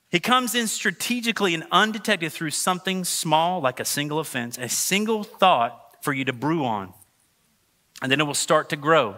[0.09, 5.25] He comes in strategically and undetected through something small like a single offense, a single
[5.25, 6.95] thought for you to brew on.
[8.01, 9.17] And then it will start to grow,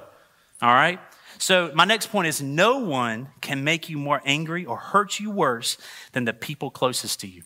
[0.62, 0.98] all right?
[1.38, 5.30] So, my next point is no one can make you more angry or hurt you
[5.30, 5.76] worse
[6.12, 7.42] than the people closest to you.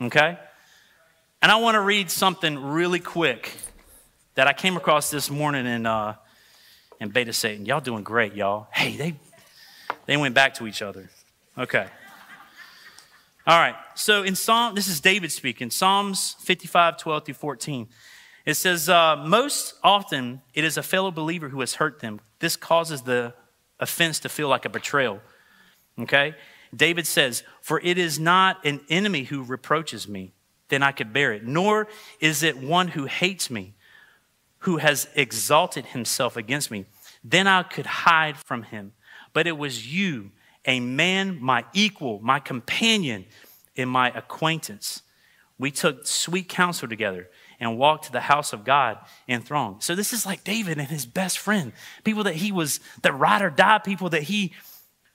[0.00, 0.38] Okay?
[1.42, 3.52] And I want to read something really quick
[4.34, 6.14] that I came across this morning in, uh,
[7.00, 7.66] in Bait of Satan.
[7.66, 8.68] Y'all doing great, y'all.
[8.72, 9.14] Hey, they,
[10.06, 11.10] they went back to each other.
[11.56, 11.86] Okay.
[13.46, 13.76] All right.
[13.94, 17.88] So in Psalm, this is David speaking, Psalms 55, 12 through 14.
[18.44, 22.20] It says, uh, Most often it is a fellow believer who has hurt them.
[22.40, 23.34] This causes the
[23.80, 25.20] offense to feel like a betrayal.
[25.98, 26.34] Okay?
[26.74, 30.30] David says, For it is not an enemy who reproaches me,
[30.68, 31.88] then I could bear it, nor
[32.20, 33.74] is it one who hates me,
[34.58, 36.84] who has exalted himself against me.
[37.24, 38.92] Then I could hide from him.
[39.32, 40.30] But it was you,
[40.64, 43.24] a man, my equal, my companion,
[43.74, 45.02] in my acquaintance.
[45.58, 49.80] We took sweet counsel together and walked to the house of God in throng.
[49.80, 51.72] So this is like David and his best friend,
[52.04, 54.52] people that he was the ride or die people that he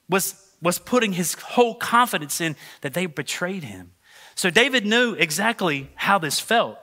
[0.10, 3.92] was was putting his whole confidence in that they betrayed him.
[4.36, 6.78] So David knew exactly how this felt.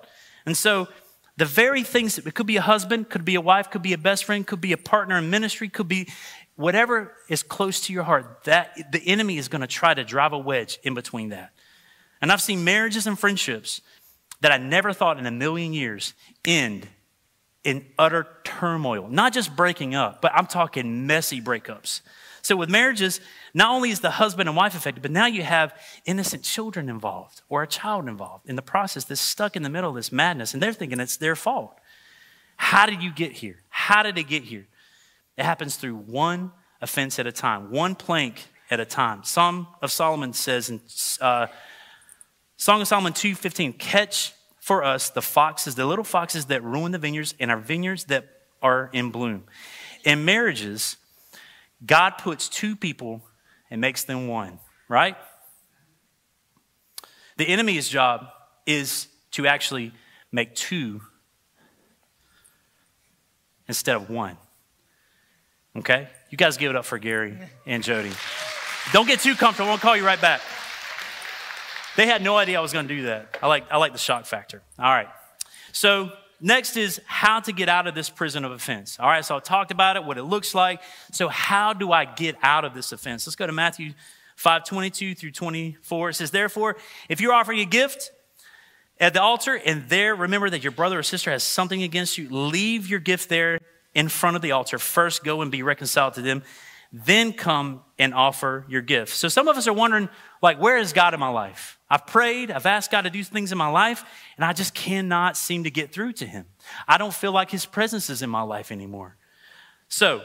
[0.46, 0.88] And so,
[1.36, 3.98] the very things, it could be a husband, could be a wife, could be a
[3.98, 6.08] best friend, could be a partner in ministry, could be
[6.56, 10.32] whatever is close to your heart, that the enemy is going to try to drive
[10.32, 11.52] a wedge in between that.
[12.20, 13.80] And I've seen marriages and friendships
[14.40, 16.12] that I never thought in a million years
[16.44, 16.88] end
[17.62, 19.06] in utter turmoil.
[19.08, 22.00] Not just breaking up, but I'm talking messy breakups.
[22.42, 23.20] So with marriages,
[23.58, 27.42] not only is the husband and wife affected, but now you have innocent children involved
[27.48, 30.54] or a child involved in the process that's stuck in the middle of this madness,
[30.54, 31.76] and they're thinking it's their fault.
[32.56, 33.56] How did you get here?
[33.68, 34.68] How did it get here?
[35.36, 39.24] It happens through one offense at a time, one plank at a time.
[39.24, 40.80] Psalm of Solomon says in
[41.20, 41.48] uh,
[42.56, 46.98] Song of Solomon 2:15, catch for us the foxes, the little foxes that ruin the
[46.98, 48.28] vineyards and our vineyards that
[48.62, 49.44] are in bloom.
[50.04, 50.96] In marriages,
[51.84, 53.22] God puts two people
[53.70, 55.16] and makes them one, right?
[57.37, 58.28] The enemy's job
[58.66, 59.92] is to actually
[60.33, 61.00] make two
[63.68, 64.37] instead of one.
[65.76, 66.09] Okay?
[66.31, 68.11] You guys give it up for Gary and Jody.
[68.92, 69.70] Don't get too comfortable.
[69.70, 70.40] I'll call you right back.
[71.96, 73.38] They had no idea I was going to do that.
[73.42, 74.62] I like, I like the shock factor.
[74.78, 75.09] All right.
[75.72, 78.98] So, next is how to get out of this prison of offense.
[79.01, 79.24] All right.
[79.24, 80.81] So, I talked about it, what it looks like.
[81.12, 83.27] So, how do I get out of this offense?
[83.27, 83.92] Let's go to Matthew
[84.37, 86.11] 5 22 through 24.
[86.11, 86.77] It says, Therefore,
[87.09, 88.12] if you're offering a gift,
[89.01, 92.29] at the altar, and there remember that your brother or sister has something against you,
[92.29, 93.59] leave your gift there
[93.94, 94.79] in front of the altar.
[94.79, 96.42] First, go and be reconciled to them.
[96.92, 99.14] Then come and offer your gift.
[99.14, 100.09] So some of us are wondering,
[100.40, 101.79] like, where is God in my life?
[101.90, 104.05] I've prayed, I've asked God to do things in my life,
[104.37, 106.46] and I just cannot seem to get through to Him.
[106.87, 109.16] I don't feel like His presence is in my life anymore.
[109.88, 110.22] So,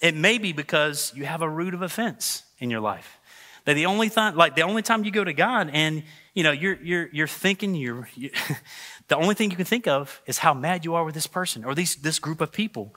[0.00, 3.18] it may be because you have a root of offense in your life.
[3.64, 6.02] That the only time, like the only time you go to God and
[6.34, 8.30] you know you're you're you're thinking you're you,
[9.08, 11.64] the only thing you can think of is how mad you are with this person
[11.64, 12.94] or these, this group of people.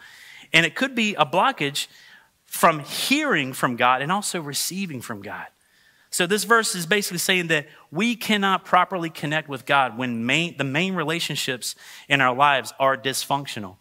[0.54, 1.88] And it could be a blockage
[2.52, 5.48] from hearing from God and also receiving from God.
[6.10, 10.58] So this verse is basically saying that we cannot properly connect with God when main,
[10.58, 11.76] the main relationships
[12.10, 13.78] in our lives are dysfunctional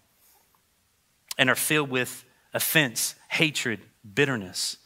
[1.36, 3.80] and are filled with offense, hatred,
[4.14, 4.76] bitterness.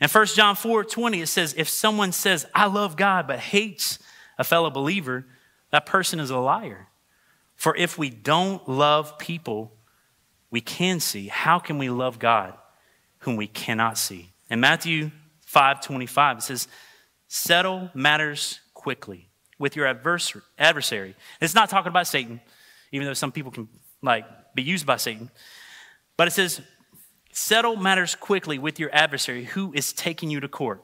[0.00, 3.98] In 1 John 4 20, it says, If someone says, I love God, but hates
[4.38, 5.26] a fellow believer,
[5.72, 6.86] that person is a liar.
[7.56, 9.72] For if we don't love people
[10.52, 12.54] we can see, how can we love God
[13.24, 14.32] whom we cannot see?
[14.50, 15.10] In Matthew
[15.46, 16.68] 5 25, it says,
[17.26, 21.14] Settle matters quickly with your adversary.
[21.40, 22.40] It's not talking about Satan,
[22.92, 23.68] even though some people can
[24.02, 25.30] like be used by Satan.
[26.16, 26.60] But it says,
[27.32, 30.82] settle matters quickly with your adversary who is taking you to court.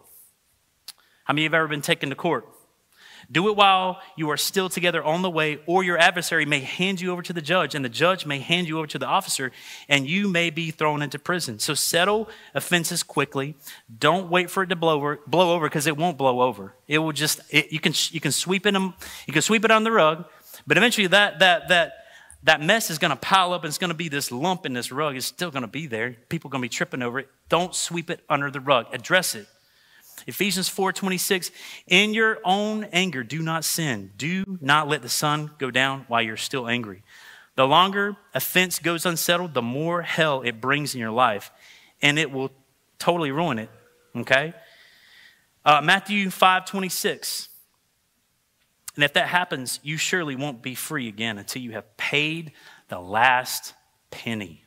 [1.24, 2.46] How many of you have ever been taken to court?
[3.33, 7.01] Do it while you are still together on the way, or your adversary may hand
[7.01, 9.53] you over to the judge, and the judge may hand you over to the officer,
[9.88, 11.59] and you may be thrown into prison.
[11.59, 13.55] So settle offenses quickly.
[13.99, 16.75] Don't wait for it to blow over, blow over because it won't blow over.
[16.88, 19.85] It will just it, you can you can sweep it you can sweep it on
[19.85, 20.25] the rug,
[20.66, 21.93] but eventually that that that
[22.43, 24.73] that mess is going to pile up and it's going to be this lump in
[24.73, 25.16] this rug.
[25.16, 26.16] It's still going to be there.
[26.29, 27.29] People are going to be tripping over it.
[27.49, 28.87] Don't sweep it under the rug.
[28.93, 29.47] Address it.
[30.27, 31.51] Ephesians 4:26
[31.87, 34.13] In your own anger do not sin.
[34.17, 37.03] Do not let the sun go down while you're still angry.
[37.57, 41.51] The longer offense goes unsettled, the more hell it brings in your life
[42.01, 42.51] and it will
[42.99, 43.71] totally ruin it,
[44.17, 44.55] okay?
[45.65, 47.49] Uh, Matthew 5:26
[48.95, 52.53] And if that happens, you surely won't be free again until you have paid
[52.89, 53.75] the last
[54.11, 54.65] penny.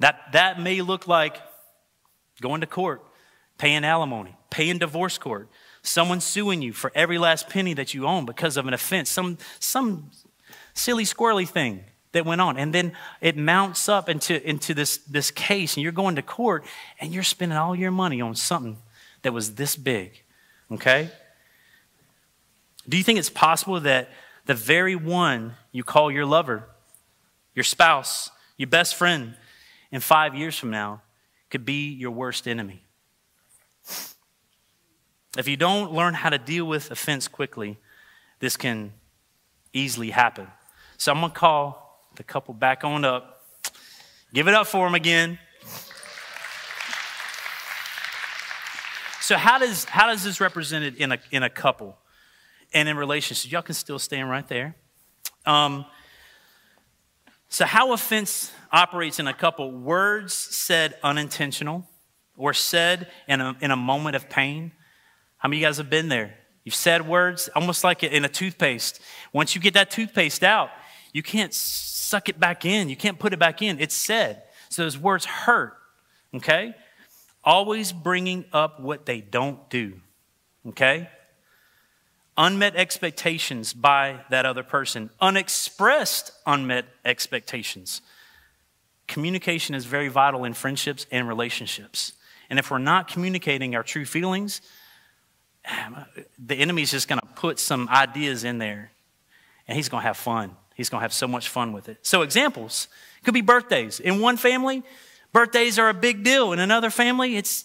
[0.00, 1.40] That, that may look like
[2.40, 3.04] going to court,
[3.64, 5.48] paying alimony, paying divorce court,
[5.80, 9.38] someone suing you for every last penny that you own because of an offense, some,
[9.58, 10.10] some
[10.74, 12.58] silly, squirrely thing that went on.
[12.58, 12.92] And then
[13.22, 16.66] it mounts up into, into this, this case, and you're going to court,
[17.00, 18.76] and you're spending all your money on something
[19.22, 20.22] that was this big.
[20.70, 21.10] Okay?
[22.86, 24.10] Do you think it's possible that
[24.44, 26.68] the very one you call your lover,
[27.54, 29.36] your spouse, your best friend,
[29.90, 31.00] in five years from now
[31.48, 32.83] could be your worst enemy?
[35.36, 37.76] If you don't learn how to deal with offense quickly,
[38.38, 38.92] this can
[39.72, 40.46] easily happen.
[40.96, 43.42] So I'm going to call the couple back on up.
[44.32, 45.38] Give it up for them again.
[49.20, 51.96] So how does how does this represented in a in a couple
[52.74, 53.50] and in relationships?
[53.50, 54.76] Y'all can still stand right there.
[55.46, 55.86] Um,
[57.48, 59.70] so how offense operates in a couple?
[59.72, 61.88] Words said unintentional,
[62.36, 64.72] or said in a in a moment of pain
[65.44, 66.38] how many of you guys have been there?
[66.64, 68.98] You've said words almost like in a toothpaste.
[69.30, 70.70] Once you get that toothpaste out,
[71.12, 72.88] you can't suck it back in.
[72.88, 73.78] You can't put it back in.
[73.78, 74.44] It's said.
[74.70, 75.76] So those words hurt,
[76.32, 76.74] okay?
[77.44, 80.00] Always bringing up what they don't do,
[80.68, 81.10] okay?
[82.38, 88.00] Unmet expectations by that other person, unexpressed unmet expectations.
[89.08, 92.14] Communication is very vital in friendships and relationships.
[92.48, 94.62] And if we're not communicating our true feelings,
[96.38, 98.92] the enemy's just going to put some ideas in there
[99.66, 100.56] and he's going to have fun.
[100.74, 101.98] He's going to have so much fun with it.
[102.02, 102.88] So, examples
[103.22, 104.00] could be birthdays.
[104.00, 104.82] In one family,
[105.32, 106.52] birthdays are a big deal.
[106.52, 107.64] In another family, it's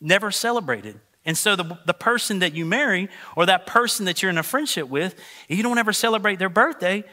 [0.00, 0.98] never celebrated.
[1.24, 4.42] And so, the, the person that you marry or that person that you're in a
[4.42, 5.14] friendship with,
[5.48, 7.04] if you don't ever celebrate their birthday,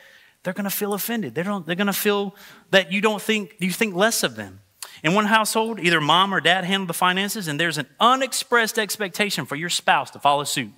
[0.43, 1.35] they're going to feel offended.
[1.35, 2.35] They don't, they're going to feel
[2.71, 4.61] that you don't think, you think less of them.
[5.03, 9.45] In one household, either mom or dad handle the finances, and there's an unexpressed expectation
[9.45, 10.71] for your spouse to follow suit.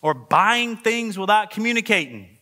[0.00, 2.38] Or buying things without communicating.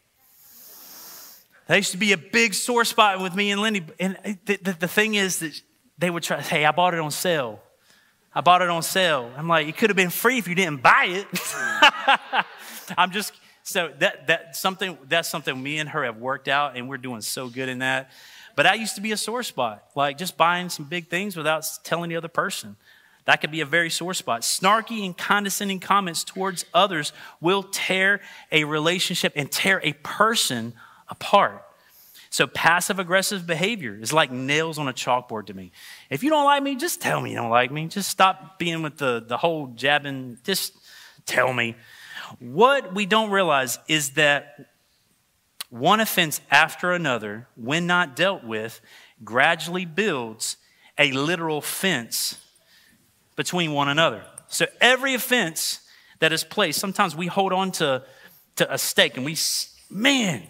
[1.66, 3.84] That used to be a big sore spot with me and Lindy.
[3.98, 5.60] And the, the, the thing is that
[5.98, 7.60] they would try, hey, I bought it on sale.
[8.34, 9.32] I bought it on sale.
[9.36, 11.26] I'm like, it could have been free if you didn't buy it.
[12.98, 16.88] I'm just so that that something that's something me and her have worked out, and
[16.88, 18.10] we're doing so good in that.
[18.56, 21.64] But that used to be a sore spot, like just buying some big things without
[21.84, 22.76] telling the other person.
[23.26, 24.42] That could be a very sore spot.
[24.42, 30.72] Snarky and condescending comments towards others will tear a relationship and tear a person
[31.08, 31.62] apart.
[32.30, 35.72] So, passive aggressive behavior is like nails on a chalkboard to me.
[36.10, 37.86] If you don't like me, just tell me you don't like me.
[37.88, 40.38] Just stop being with the, the whole jabbing.
[40.44, 40.72] Just
[41.24, 41.76] tell me.
[42.38, 44.66] What we don't realize is that
[45.70, 48.80] one offense after another, when not dealt with,
[49.24, 50.56] gradually builds
[50.98, 52.38] a literal fence
[53.36, 54.24] between one another.
[54.48, 55.80] So every offense
[56.20, 58.04] that is placed, sometimes we hold on to,
[58.56, 59.36] to a stake and we,
[59.90, 60.48] man,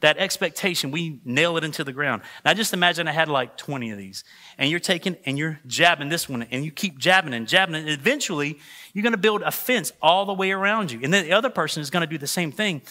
[0.00, 2.22] that expectation, we nail it into the ground.
[2.44, 4.24] Now just imagine I had like 20 of these,
[4.58, 7.88] and you're taking and you're jabbing this one, and you keep jabbing and jabbing, and
[7.88, 8.58] eventually
[8.92, 11.00] you're gonna build a fence all the way around you.
[11.02, 12.82] And then the other person is gonna do the same thing.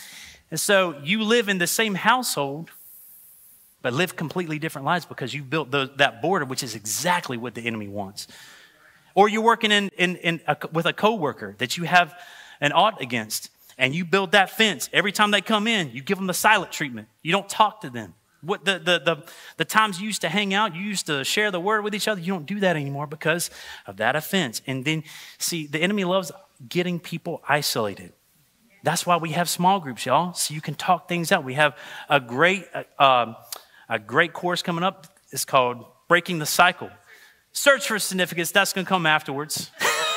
[0.51, 2.71] And so you live in the same household,
[3.81, 7.53] but live completely different lives because you built the, that border, which is exactly what
[7.55, 8.27] the enemy wants.
[9.15, 12.13] Or you're working in, in, in a, with a coworker that you have
[12.61, 14.89] an ought against, and you build that fence.
[14.93, 17.07] Every time they come in, you give them the silent treatment.
[17.21, 18.13] You don't talk to them.
[18.41, 19.23] What the, the, the,
[19.57, 22.07] the times you used to hang out, you used to share the word with each
[22.07, 23.49] other, you don't do that anymore because
[23.87, 24.61] of that offense.
[24.67, 25.03] And then,
[25.39, 26.31] see, the enemy loves
[26.69, 28.13] getting people isolated.
[28.85, 31.43] That's why we have small groups, y'all, so you can talk things out.
[31.43, 31.75] We have
[32.07, 32.67] a great,
[32.99, 33.33] uh,
[33.89, 35.07] a great course coming up.
[35.31, 36.91] It's called Breaking the Cycle.
[37.51, 39.71] Search for significance, that's going to come afterwards.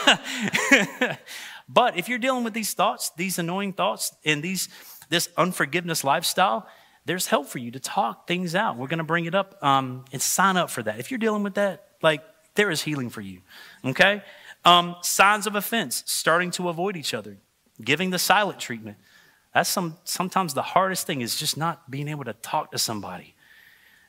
[1.69, 4.69] but if you're dealing with these thoughts, these annoying thoughts, and these,
[5.09, 6.69] this unforgiveness lifestyle,
[7.07, 8.77] there's help for you to talk things out.
[8.77, 11.01] We're going to bring it up um, and sign up for that.
[11.01, 12.23] If you're dealing with that, like,
[12.55, 13.41] there is healing for you,
[13.83, 14.23] okay?
[14.67, 17.39] Um, signs of offense, starting to avoid each other
[17.83, 18.97] giving the silent treatment.
[19.55, 23.35] That's some, sometimes the hardest thing is just not being able to talk to somebody.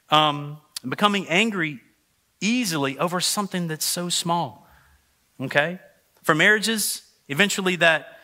[0.10, 0.58] Um,
[0.88, 1.82] becoming angry
[2.42, 4.68] easily over something that's so small.
[5.40, 5.80] Okay?
[6.24, 8.20] For marriages, eventually that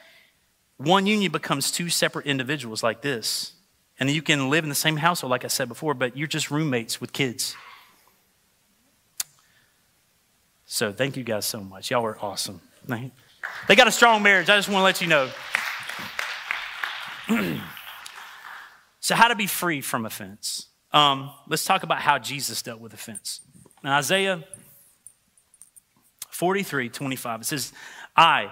[0.78, 3.54] one union becomes two separate individuals like this.
[4.00, 6.52] And you can live in the same household, like I said before, but you're just
[6.52, 7.56] roommates with kids.
[10.66, 11.92] So thank you guys so much.
[11.92, 12.60] Y'all were awesome.
[13.68, 14.50] They got a strong marriage.
[14.50, 15.30] I just want to let you know.
[19.00, 20.68] so, how to be free from offense?
[20.92, 23.42] Um, let's talk about how Jesus dealt with offense.
[23.84, 24.44] In Isaiah
[26.30, 27.74] 43 25, it says,
[28.16, 28.52] I,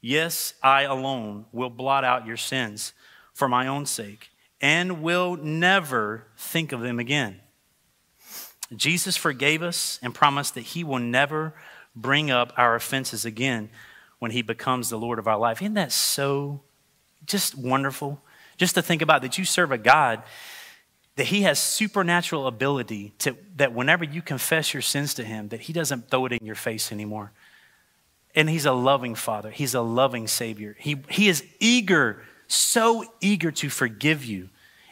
[0.00, 2.92] yes, I alone, will blot out your sins
[3.32, 4.30] for my own sake
[4.60, 7.40] and will never think of them again.
[8.74, 11.54] Jesus forgave us and promised that he will never
[11.94, 13.68] bring up our offenses again
[14.24, 15.60] when he becomes the Lord of our life.
[15.60, 16.62] Isn't that so
[17.26, 18.22] just wonderful?
[18.56, 20.22] Just to think about that you serve a God
[21.16, 25.60] that he has supernatural ability to that whenever you confess your sins to him that
[25.60, 27.32] he doesn't throw it in your face anymore
[28.34, 33.52] and he's a loving father he's a loving savior he, he is eager so eager
[33.52, 34.48] to forgive you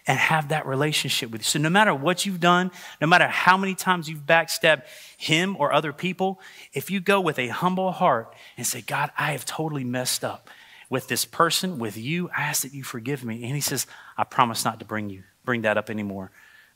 [0.07, 1.44] and have that relationship with you.
[1.44, 4.82] So, no matter what you've done, no matter how many times you've backstabbed
[5.16, 6.40] him or other people,
[6.72, 10.50] if you go with a humble heart and say, God, I have totally messed up
[10.90, 13.44] with this person, with you, I ask that you forgive me.
[13.44, 13.86] And he says,
[14.18, 16.30] I promise not to bring you, bring that up anymore.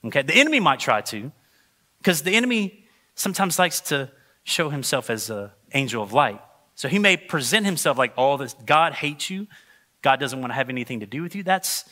[0.05, 1.33] Okay, the enemy might try to,
[1.99, 4.11] because the enemy sometimes likes to
[4.45, 6.41] show himself as an angel of light.
[6.77, 9.49] So he may present himself like all this, God hates you,
[10.03, 11.43] God doesn't want to have anything to do with you.
[11.43, 11.85] That's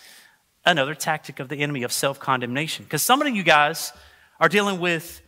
[0.66, 2.84] another tactic of the enemy of self condemnation.
[2.84, 3.92] Because some of you guys
[4.40, 5.20] are dealing with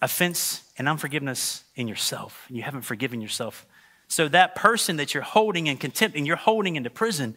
[0.00, 3.66] offense and unforgiveness in yourself, and you haven't forgiven yourself.
[4.08, 7.34] So that person that you're holding in contempt and you're holding into prison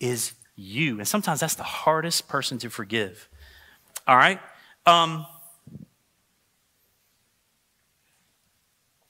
[0.00, 0.98] is you.
[0.98, 3.28] And sometimes that's the hardest person to forgive.
[4.06, 4.40] All right?
[4.84, 5.26] Um,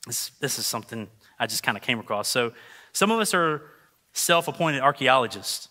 [0.05, 1.09] this, this is something
[1.39, 2.27] I just kind of came across.
[2.27, 2.53] So
[2.93, 3.61] some of us are
[4.13, 5.68] self appointed archaeologists.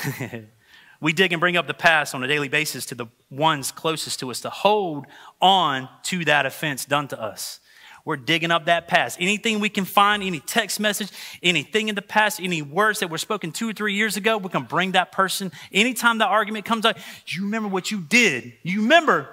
[1.00, 4.20] we dig and bring up the past on a daily basis to the ones closest
[4.20, 5.06] to us to hold
[5.40, 7.60] on to that offense done to us.
[8.04, 9.18] We're digging up that past.
[9.20, 11.08] Anything we can find, any text message,
[11.42, 14.48] anything in the past, any words that were spoken two or three years ago, we
[14.48, 15.52] can bring that person.
[15.72, 18.54] Anytime that argument comes up, you remember what you did.
[18.64, 19.28] You remember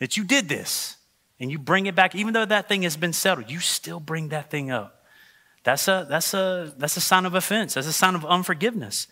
[0.00, 0.96] that you did this.
[1.38, 4.28] And you bring it back, even though that thing has been settled, you still bring
[4.28, 5.06] that thing up.
[5.62, 7.74] That's a, that's a, that's a sign of offense.
[7.74, 9.06] That's a sign of unforgiveness.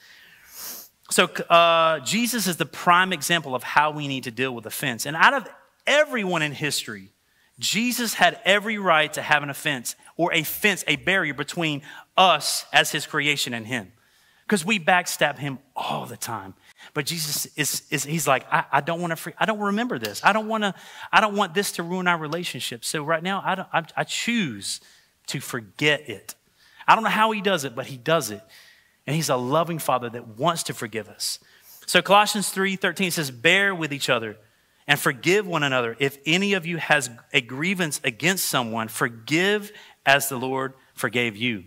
[1.10, 5.06] So, uh, Jesus is the prime example of how we need to deal with offense.
[5.06, 5.48] And out of
[5.86, 7.12] everyone in history,
[7.58, 11.82] Jesus had every right to have an offense or a fence, a barrier between
[12.16, 13.92] us as his creation and him.
[14.46, 16.54] Because we backstab him all the time.
[16.94, 20.22] But Jesus is, is he's like, I, I don't want to, I don't remember this.
[20.24, 20.74] I don't want to,
[21.12, 22.84] I don't want this to ruin our relationship.
[22.84, 24.80] So right now, I, I, I choose
[25.26, 26.34] to forget it.
[26.86, 28.40] I don't know how he does it, but he does it.
[29.08, 31.38] And he's a loving father that wants to forgive us.
[31.86, 34.36] So Colossians 3:13 says, "Bear with each other
[34.86, 35.96] and forgive one another.
[35.98, 39.72] If any of you has a grievance against someone, forgive
[40.04, 41.64] as the Lord forgave you."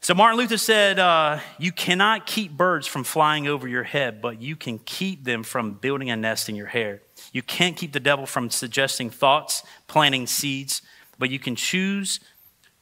[0.00, 4.42] So Martin Luther said, uh, "You cannot keep birds from flying over your head, but
[4.42, 7.02] you can keep them from building a nest in your hair.
[7.32, 10.82] You can't keep the devil from suggesting thoughts, planting seeds,
[11.20, 12.18] but you can choose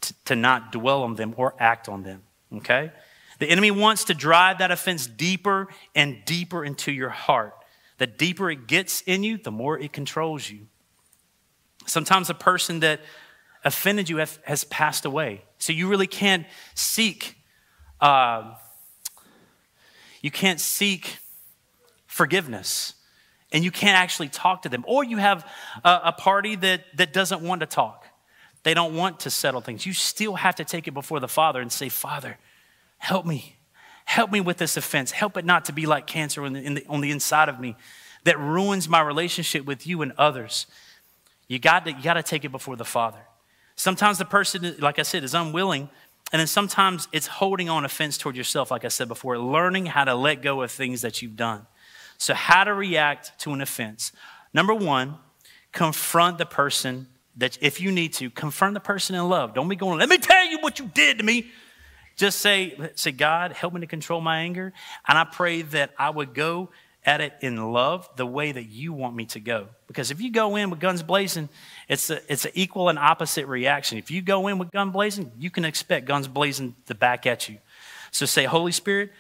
[0.00, 2.22] t- to not dwell on them or act on them."
[2.56, 2.90] Okay?
[3.43, 5.66] The enemy wants to drive that offense deeper
[5.97, 7.55] and deeper into your heart.
[7.99, 10.68] The deeper it gets in you, the more it controls you.
[11.84, 13.01] Sometimes a person that
[13.64, 15.43] offended you has passed away.
[15.59, 17.36] So you really can't seek,
[18.01, 18.55] uh,
[20.20, 21.18] you can't seek
[22.07, 22.95] forgiveness.
[23.51, 24.84] And you can't actually talk to them.
[24.86, 25.45] Or you have
[25.82, 28.07] a, a party that, that doesn't want to talk.
[28.62, 29.84] They don't want to settle things.
[29.84, 32.38] You still have to take it before the Father and say, Father,
[33.03, 33.57] help me.
[34.05, 35.11] Help me with this offense.
[35.11, 37.74] Help it not to be like cancer in the, the, on the inside of me
[38.24, 40.66] that ruins my relationship with you and others.
[41.48, 43.18] You got, to, you got to take it before the Father.
[43.74, 45.90] Sometimes the person, like I said, is unwilling.
[46.32, 50.05] And then sometimes it's holding on offense toward yourself, like I said before, learning how
[50.05, 51.66] to let go of things that you've done.
[52.18, 54.12] So, how to react to an offense.
[54.55, 55.16] Number one,
[55.72, 59.55] confront the person that if you need to, confront the person in love.
[59.55, 61.50] Don't be going, let me tell you what you did to me.
[62.16, 64.72] Just say, say, God, help me to control my anger.
[65.06, 66.70] And I pray that I would go
[67.04, 69.68] at it in love the way that you want me to go.
[69.86, 71.48] Because if you go in with guns blazing,
[71.88, 73.98] it's it's an equal and opposite reaction.
[73.98, 77.48] If you go in with guns blazing, you can expect guns blazing to back at
[77.48, 77.58] you.
[78.12, 79.10] So say, Holy Spirit,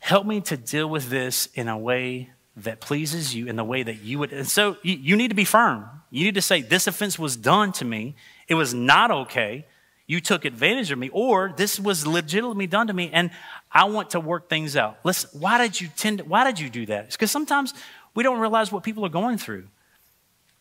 [0.00, 3.82] help me to deal with this in a way that pleases you in the way
[3.82, 4.32] that you would.
[4.32, 5.88] And so you, you need to be firm.
[6.10, 8.16] You need to say, This offense was done to me.
[8.48, 9.66] It was not okay.
[10.06, 13.30] You took advantage of me, or this was legitimately done to me, and
[13.70, 14.98] I want to work things out.
[15.04, 17.10] Listen, why did you tend to, why did you do that?
[17.10, 17.72] because sometimes
[18.14, 19.68] we don't realize what people are going through.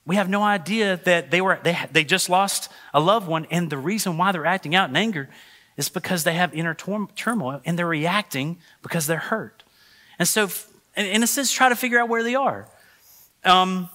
[0.05, 3.69] We have no idea that they were they, they just lost a loved one, and
[3.69, 5.29] the reason why they're acting out in anger
[5.77, 9.63] is because they have inner turmoil and they're reacting because they're hurt.
[10.19, 10.49] And so
[10.95, 12.67] in a sense, try to figure out where they are.
[13.43, 13.89] Um,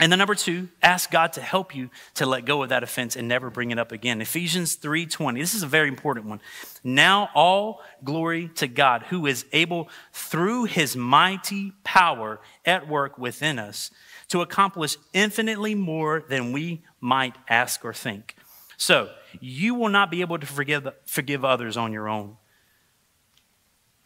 [0.00, 3.16] and then number two, ask God to help you to let go of that offense
[3.16, 4.20] and never bring it up again.
[4.20, 5.40] Ephesians 3:20.
[5.40, 6.40] This is a very important one.
[6.84, 13.58] Now all glory to God who is able through his mighty power at work within
[13.58, 13.90] us
[14.28, 18.36] to accomplish infinitely more than we might ask or think.
[18.76, 22.36] So, you will not be able to forgive, forgive others on your own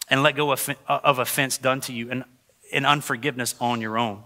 [0.09, 2.24] and let go of, of offense done to you and,
[2.72, 4.24] and unforgiveness on your own.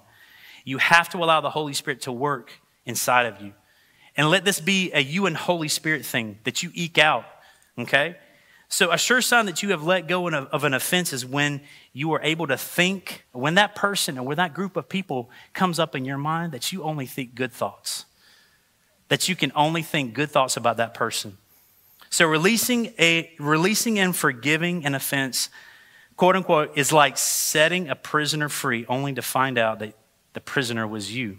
[0.66, 2.52] You have to allow the Holy Spirit to work
[2.84, 3.54] inside of you.
[4.16, 7.24] And let this be a you and Holy Spirit thing that you eke out,
[7.78, 8.16] okay?
[8.68, 11.60] So, a sure sign that you have let go of an offense is when
[11.92, 15.78] you are able to think, when that person or when that group of people comes
[15.78, 18.06] up in your mind, that you only think good thoughts,
[19.08, 21.38] that you can only think good thoughts about that person.
[22.10, 25.48] So, releasing, a, releasing and forgiving an offense
[26.16, 29.94] quote unquote, is like setting a prisoner free only to find out that
[30.36, 31.38] the prisoner was you.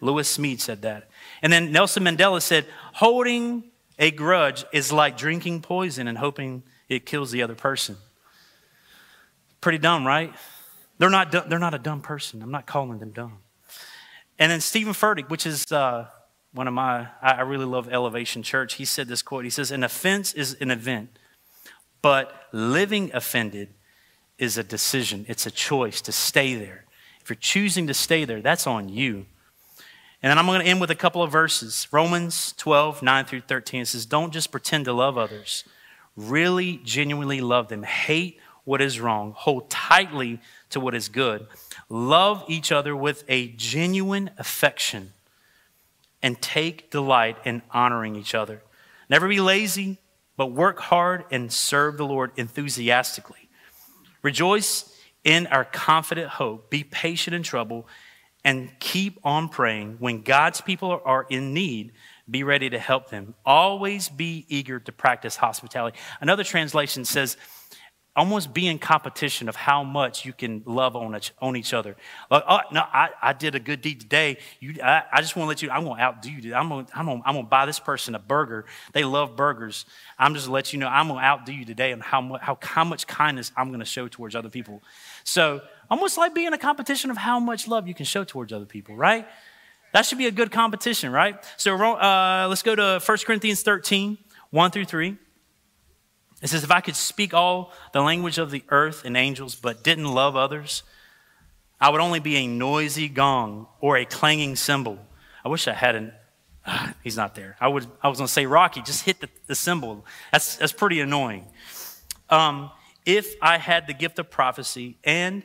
[0.00, 1.08] Lewis Smedes said that.
[1.42, 3.64] And then Nelson Mandela said, holding
[3.98, 7.96] a grudge is like drinking poison and hoping it kills the other person.
[9.60, 10.32] Pretty dumb, right?
[10.98, 12.42] They're not, they're not a dumb person.
[12.42, 13.38] I'm not calling them dumb.
[14.38, 16.06] And then Steven Furtick, which is uh,
[16.52, 19.42] one of my, I really love Elevation Church, he said this quote.
[19.42, 21.18] He says, An offense is an event,
[22.02, 23.74] but living offended
[24.38, 25.26] is a decision.
[25.26, 26.83] It's a choice to stay there.
[27.24, 29.24] If you're choosing to stay there, that's on you.
[30.22, 31.88] And then I'm going to end with a couple of verses.
[31.90, 33.80] Romans 12, 9 through 13.
[33.80, 35.64] It says, Don't just pretend to love others,
[36.16, 37.82] really, genuinely love them.
[37.82, 41.46] Hate what is wrong, hold tightly to what is good.
[41.88, 45.12] Love each other with a genuine affection
[46.22, 48.62] and take delight in honoring each other.
[49.08, 49.96] Never be lazy,
[50.36, 53.48] but work hard and serve the Lord enthusiastically.
[54.20, 54.93] Rejoice
[55.24, 56.70] in our confident hope.
[56.70, 57.88] Be patient in trouble
[58.44, 59.96] and keep on praying.
[59.98, 61.92] When God's people are in need,
[62.30, 63.34] be ready to help them.
[63.44, 65.98] Always be eager to practice hospitality.
[66.20, 67.36] Another translation says,
[68.16, 71.96] almost be in competition of how much you can love on each, on each other.
[72.30, 74.38] Like, oh, no, I, I did a good deed today.
[74.60, 76.54] You, I, I just want to let you, I'm going to outdo you.
[76.54, 78.66] I'm going I'm to I'm gonna buy this person a burger.
[78.92, 79.84] They love burgers.
[80.16, 82.38] I'm just going to let you know, I'm going to outdo you today on how,
[82.40, 84.82] how, how much kindness I'm going to show towards other people.
[85.24, 88.66] So almost like being a competition of how much love you can show towards other
[88.66, 89.26] people, right?
[89.92, 91.36] That should be a good competition, right?
[91.56, 94.18] So uh, let's go to 1 Corinthians 13,
[94.50, 95.16] 1 through 3.
[96.42, 99.82] It says, If I could speak all the language of the earth and angels, but
[99.82, 100.82] didn't love others,
[101.80, 104.98] I would only be a noisy gong or a clanging cymbal.
[105.44, 106.12] I wish I hadn't.
[106.66, 107.56] Uh, he's not there.
[107.60, 110.04] I, would, I was going to say, Rocky, just hit the, the cymbal.
[110.32, 111.46] That's, that's pretty annoying.
[112.30, 112.70] Um,
[113.06, 115.42] if I had the gift of prophecy and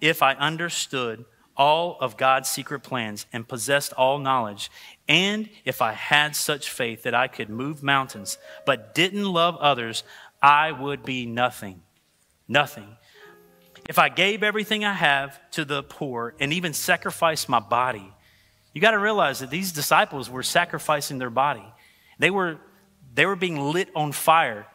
[0.00, 1.24] if I understood
[1.56, 4.70] all of God's secret plans and possessed all knowledge,
[5.08, 10.02] and if I had such faith that I could move mountains, but didn't love others,
[10.42, 11.82] I would be nothing.
[12.48, 12.96] Nothing.
[13.88, 18.12] If I gave everything I have to the poor and even sacrificed my body,
[18.72, 21.64] you got to realize that these disciples were sacrificing their body.
[22.18, 22.58] They were,
[23.14, 24.66] they were being lit on fire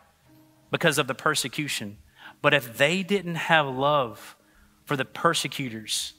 [0.70, 1.98] because of the persecution.
[2.46, 4.36] But if they didn't have love
[4.84, 6.14] for the persecutors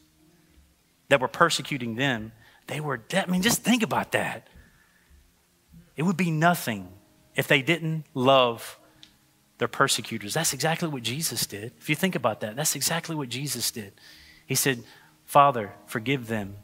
[1.08, 2.32] that were persecuting them,
[2.66, 3.26] they were dead.
[3.28, 4.48] I mean, just think about that.
[5.94, 6.88] It would be nothing
[7.36, 8.76] if they didn't love
[9.58, 10.34] their persecutors.
[10.34, 11.74] That's exactly what Jesus did.
[11.78, 13.92] If you think about that, that's exactly what Jesus did.
[14.46, 14.82] He said,
[15.26, 16.56] Father, forgive them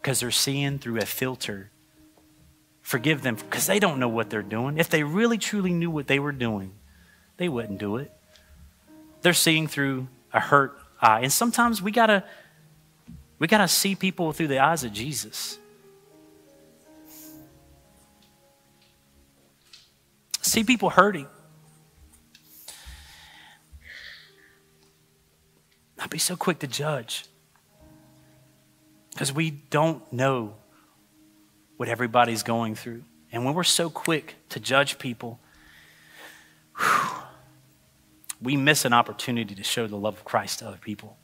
[0.00, 1.72] because they're seeing through a filter.
[2.82, 4.78] Forgive them because they don't know what they're doing.
[4.78, 6.74] If they really truly knew what they were doing,
[7.36, 8.12] they wouldn't do it.
[9.22, 11.20] They're seeing through a hurt eye.
[11.20, 12.24] And sometimes we gotta
[13.38, 15.58] we gotta see people through the eyes of Jesus.
[20.40, 21.26] See people hurting.
[25.98, 27.26] Not be so quick to judge.
[29.10, 30.54] Because we don't know
[31.76, 33.02] what everybody's going through.
[33.32, 35.38] And when we're so quick to judge people,
[36.78, 37.27] whew,
[38.40, 41.16] we miss an opportunity to show the love of Christ to other people.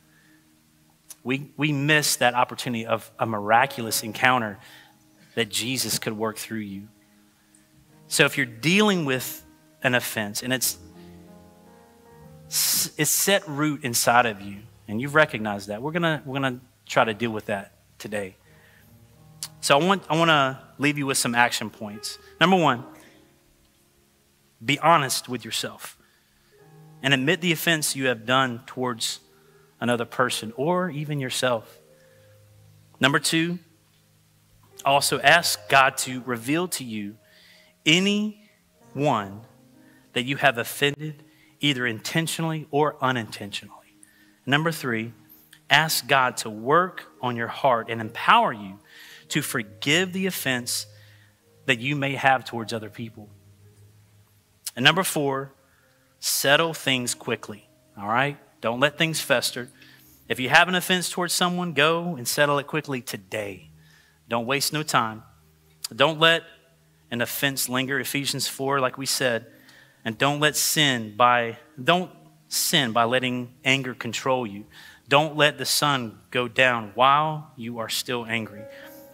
[1.22, 4.58] We, we miss that opportunity of a miraculous encounter
[5.34, 6.88] that Jesus could work through you.
[8.08, 9.44] So if you're dealing with
[9.82, 10.78] an offense and it's
[12.46, 15.82] it's set root inside of you, and you've recognized that.
[15.82, 18.36] We're gonna we're gonna try to deal with that today.
[19.60, 22.18] So I want I want to leave you with some action points.
[22.40, 22.84] Number one,
[24.64, 25.98] be honest with yourself
[27.04, 29.20] and admit the offense you have done towards
[29.78, 31.78] another person or even yourself.
[32.98, 33.58] Number two,
[34.86, 37.16] also ask God to reveal to you
[37.84, 38.48] any
[38.94, 39.42] one
[40.14, 41.22] that you have offended
[41.60, 43.98] either intentionally or unintentionally.
[44.46, 45.12] Number three,
[45.68, 48.78] ask God to work on your heart and empower you
[49.28, 50.86] to forgive the offense
[51.66, 53.28] that you may have towards other people.
[54.74, 55.52] And number four,
[56.24, 57.68] settle things quickly.
[57.98, 58.38] All right?
[58.62, 59.68] Don't let things fester.
[60.26, 63.68] If you have an offense towards someone, go and settle it quickly today.
[64.26, 65.22] Don't waste no time.
[65.94, 66.44] Don't let
[67.10, 68.00] an offense linger.
[68.00, 69.46] Ephesians 4, like we said,
[70.02, 72.10] and don't let sin by don't
[72.48, 74.64] sin by letting anger control you.
[75.08, 78.62] Don't let the sun go down while you are still angry.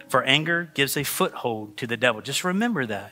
[0.07, 2.21] For anger gives a foothold to the devil.
[2.21, 3.11] Just remember that.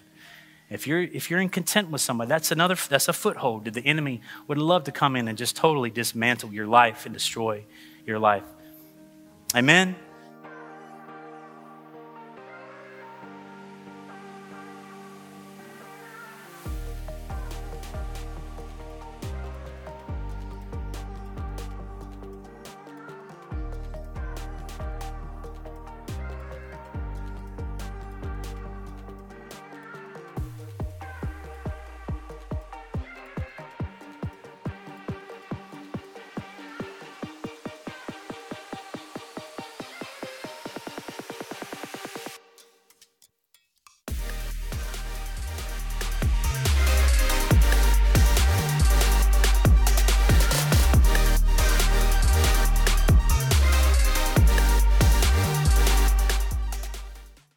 [0.70, 3.86] If you're if you're in content with somebody, that's another that's a foothold that the
[3.86, 7.65] enemy would love to come in and just totally dismantle your life and destroy
[8.05, 8.43] your life.
[9.55, 9.95] Amen.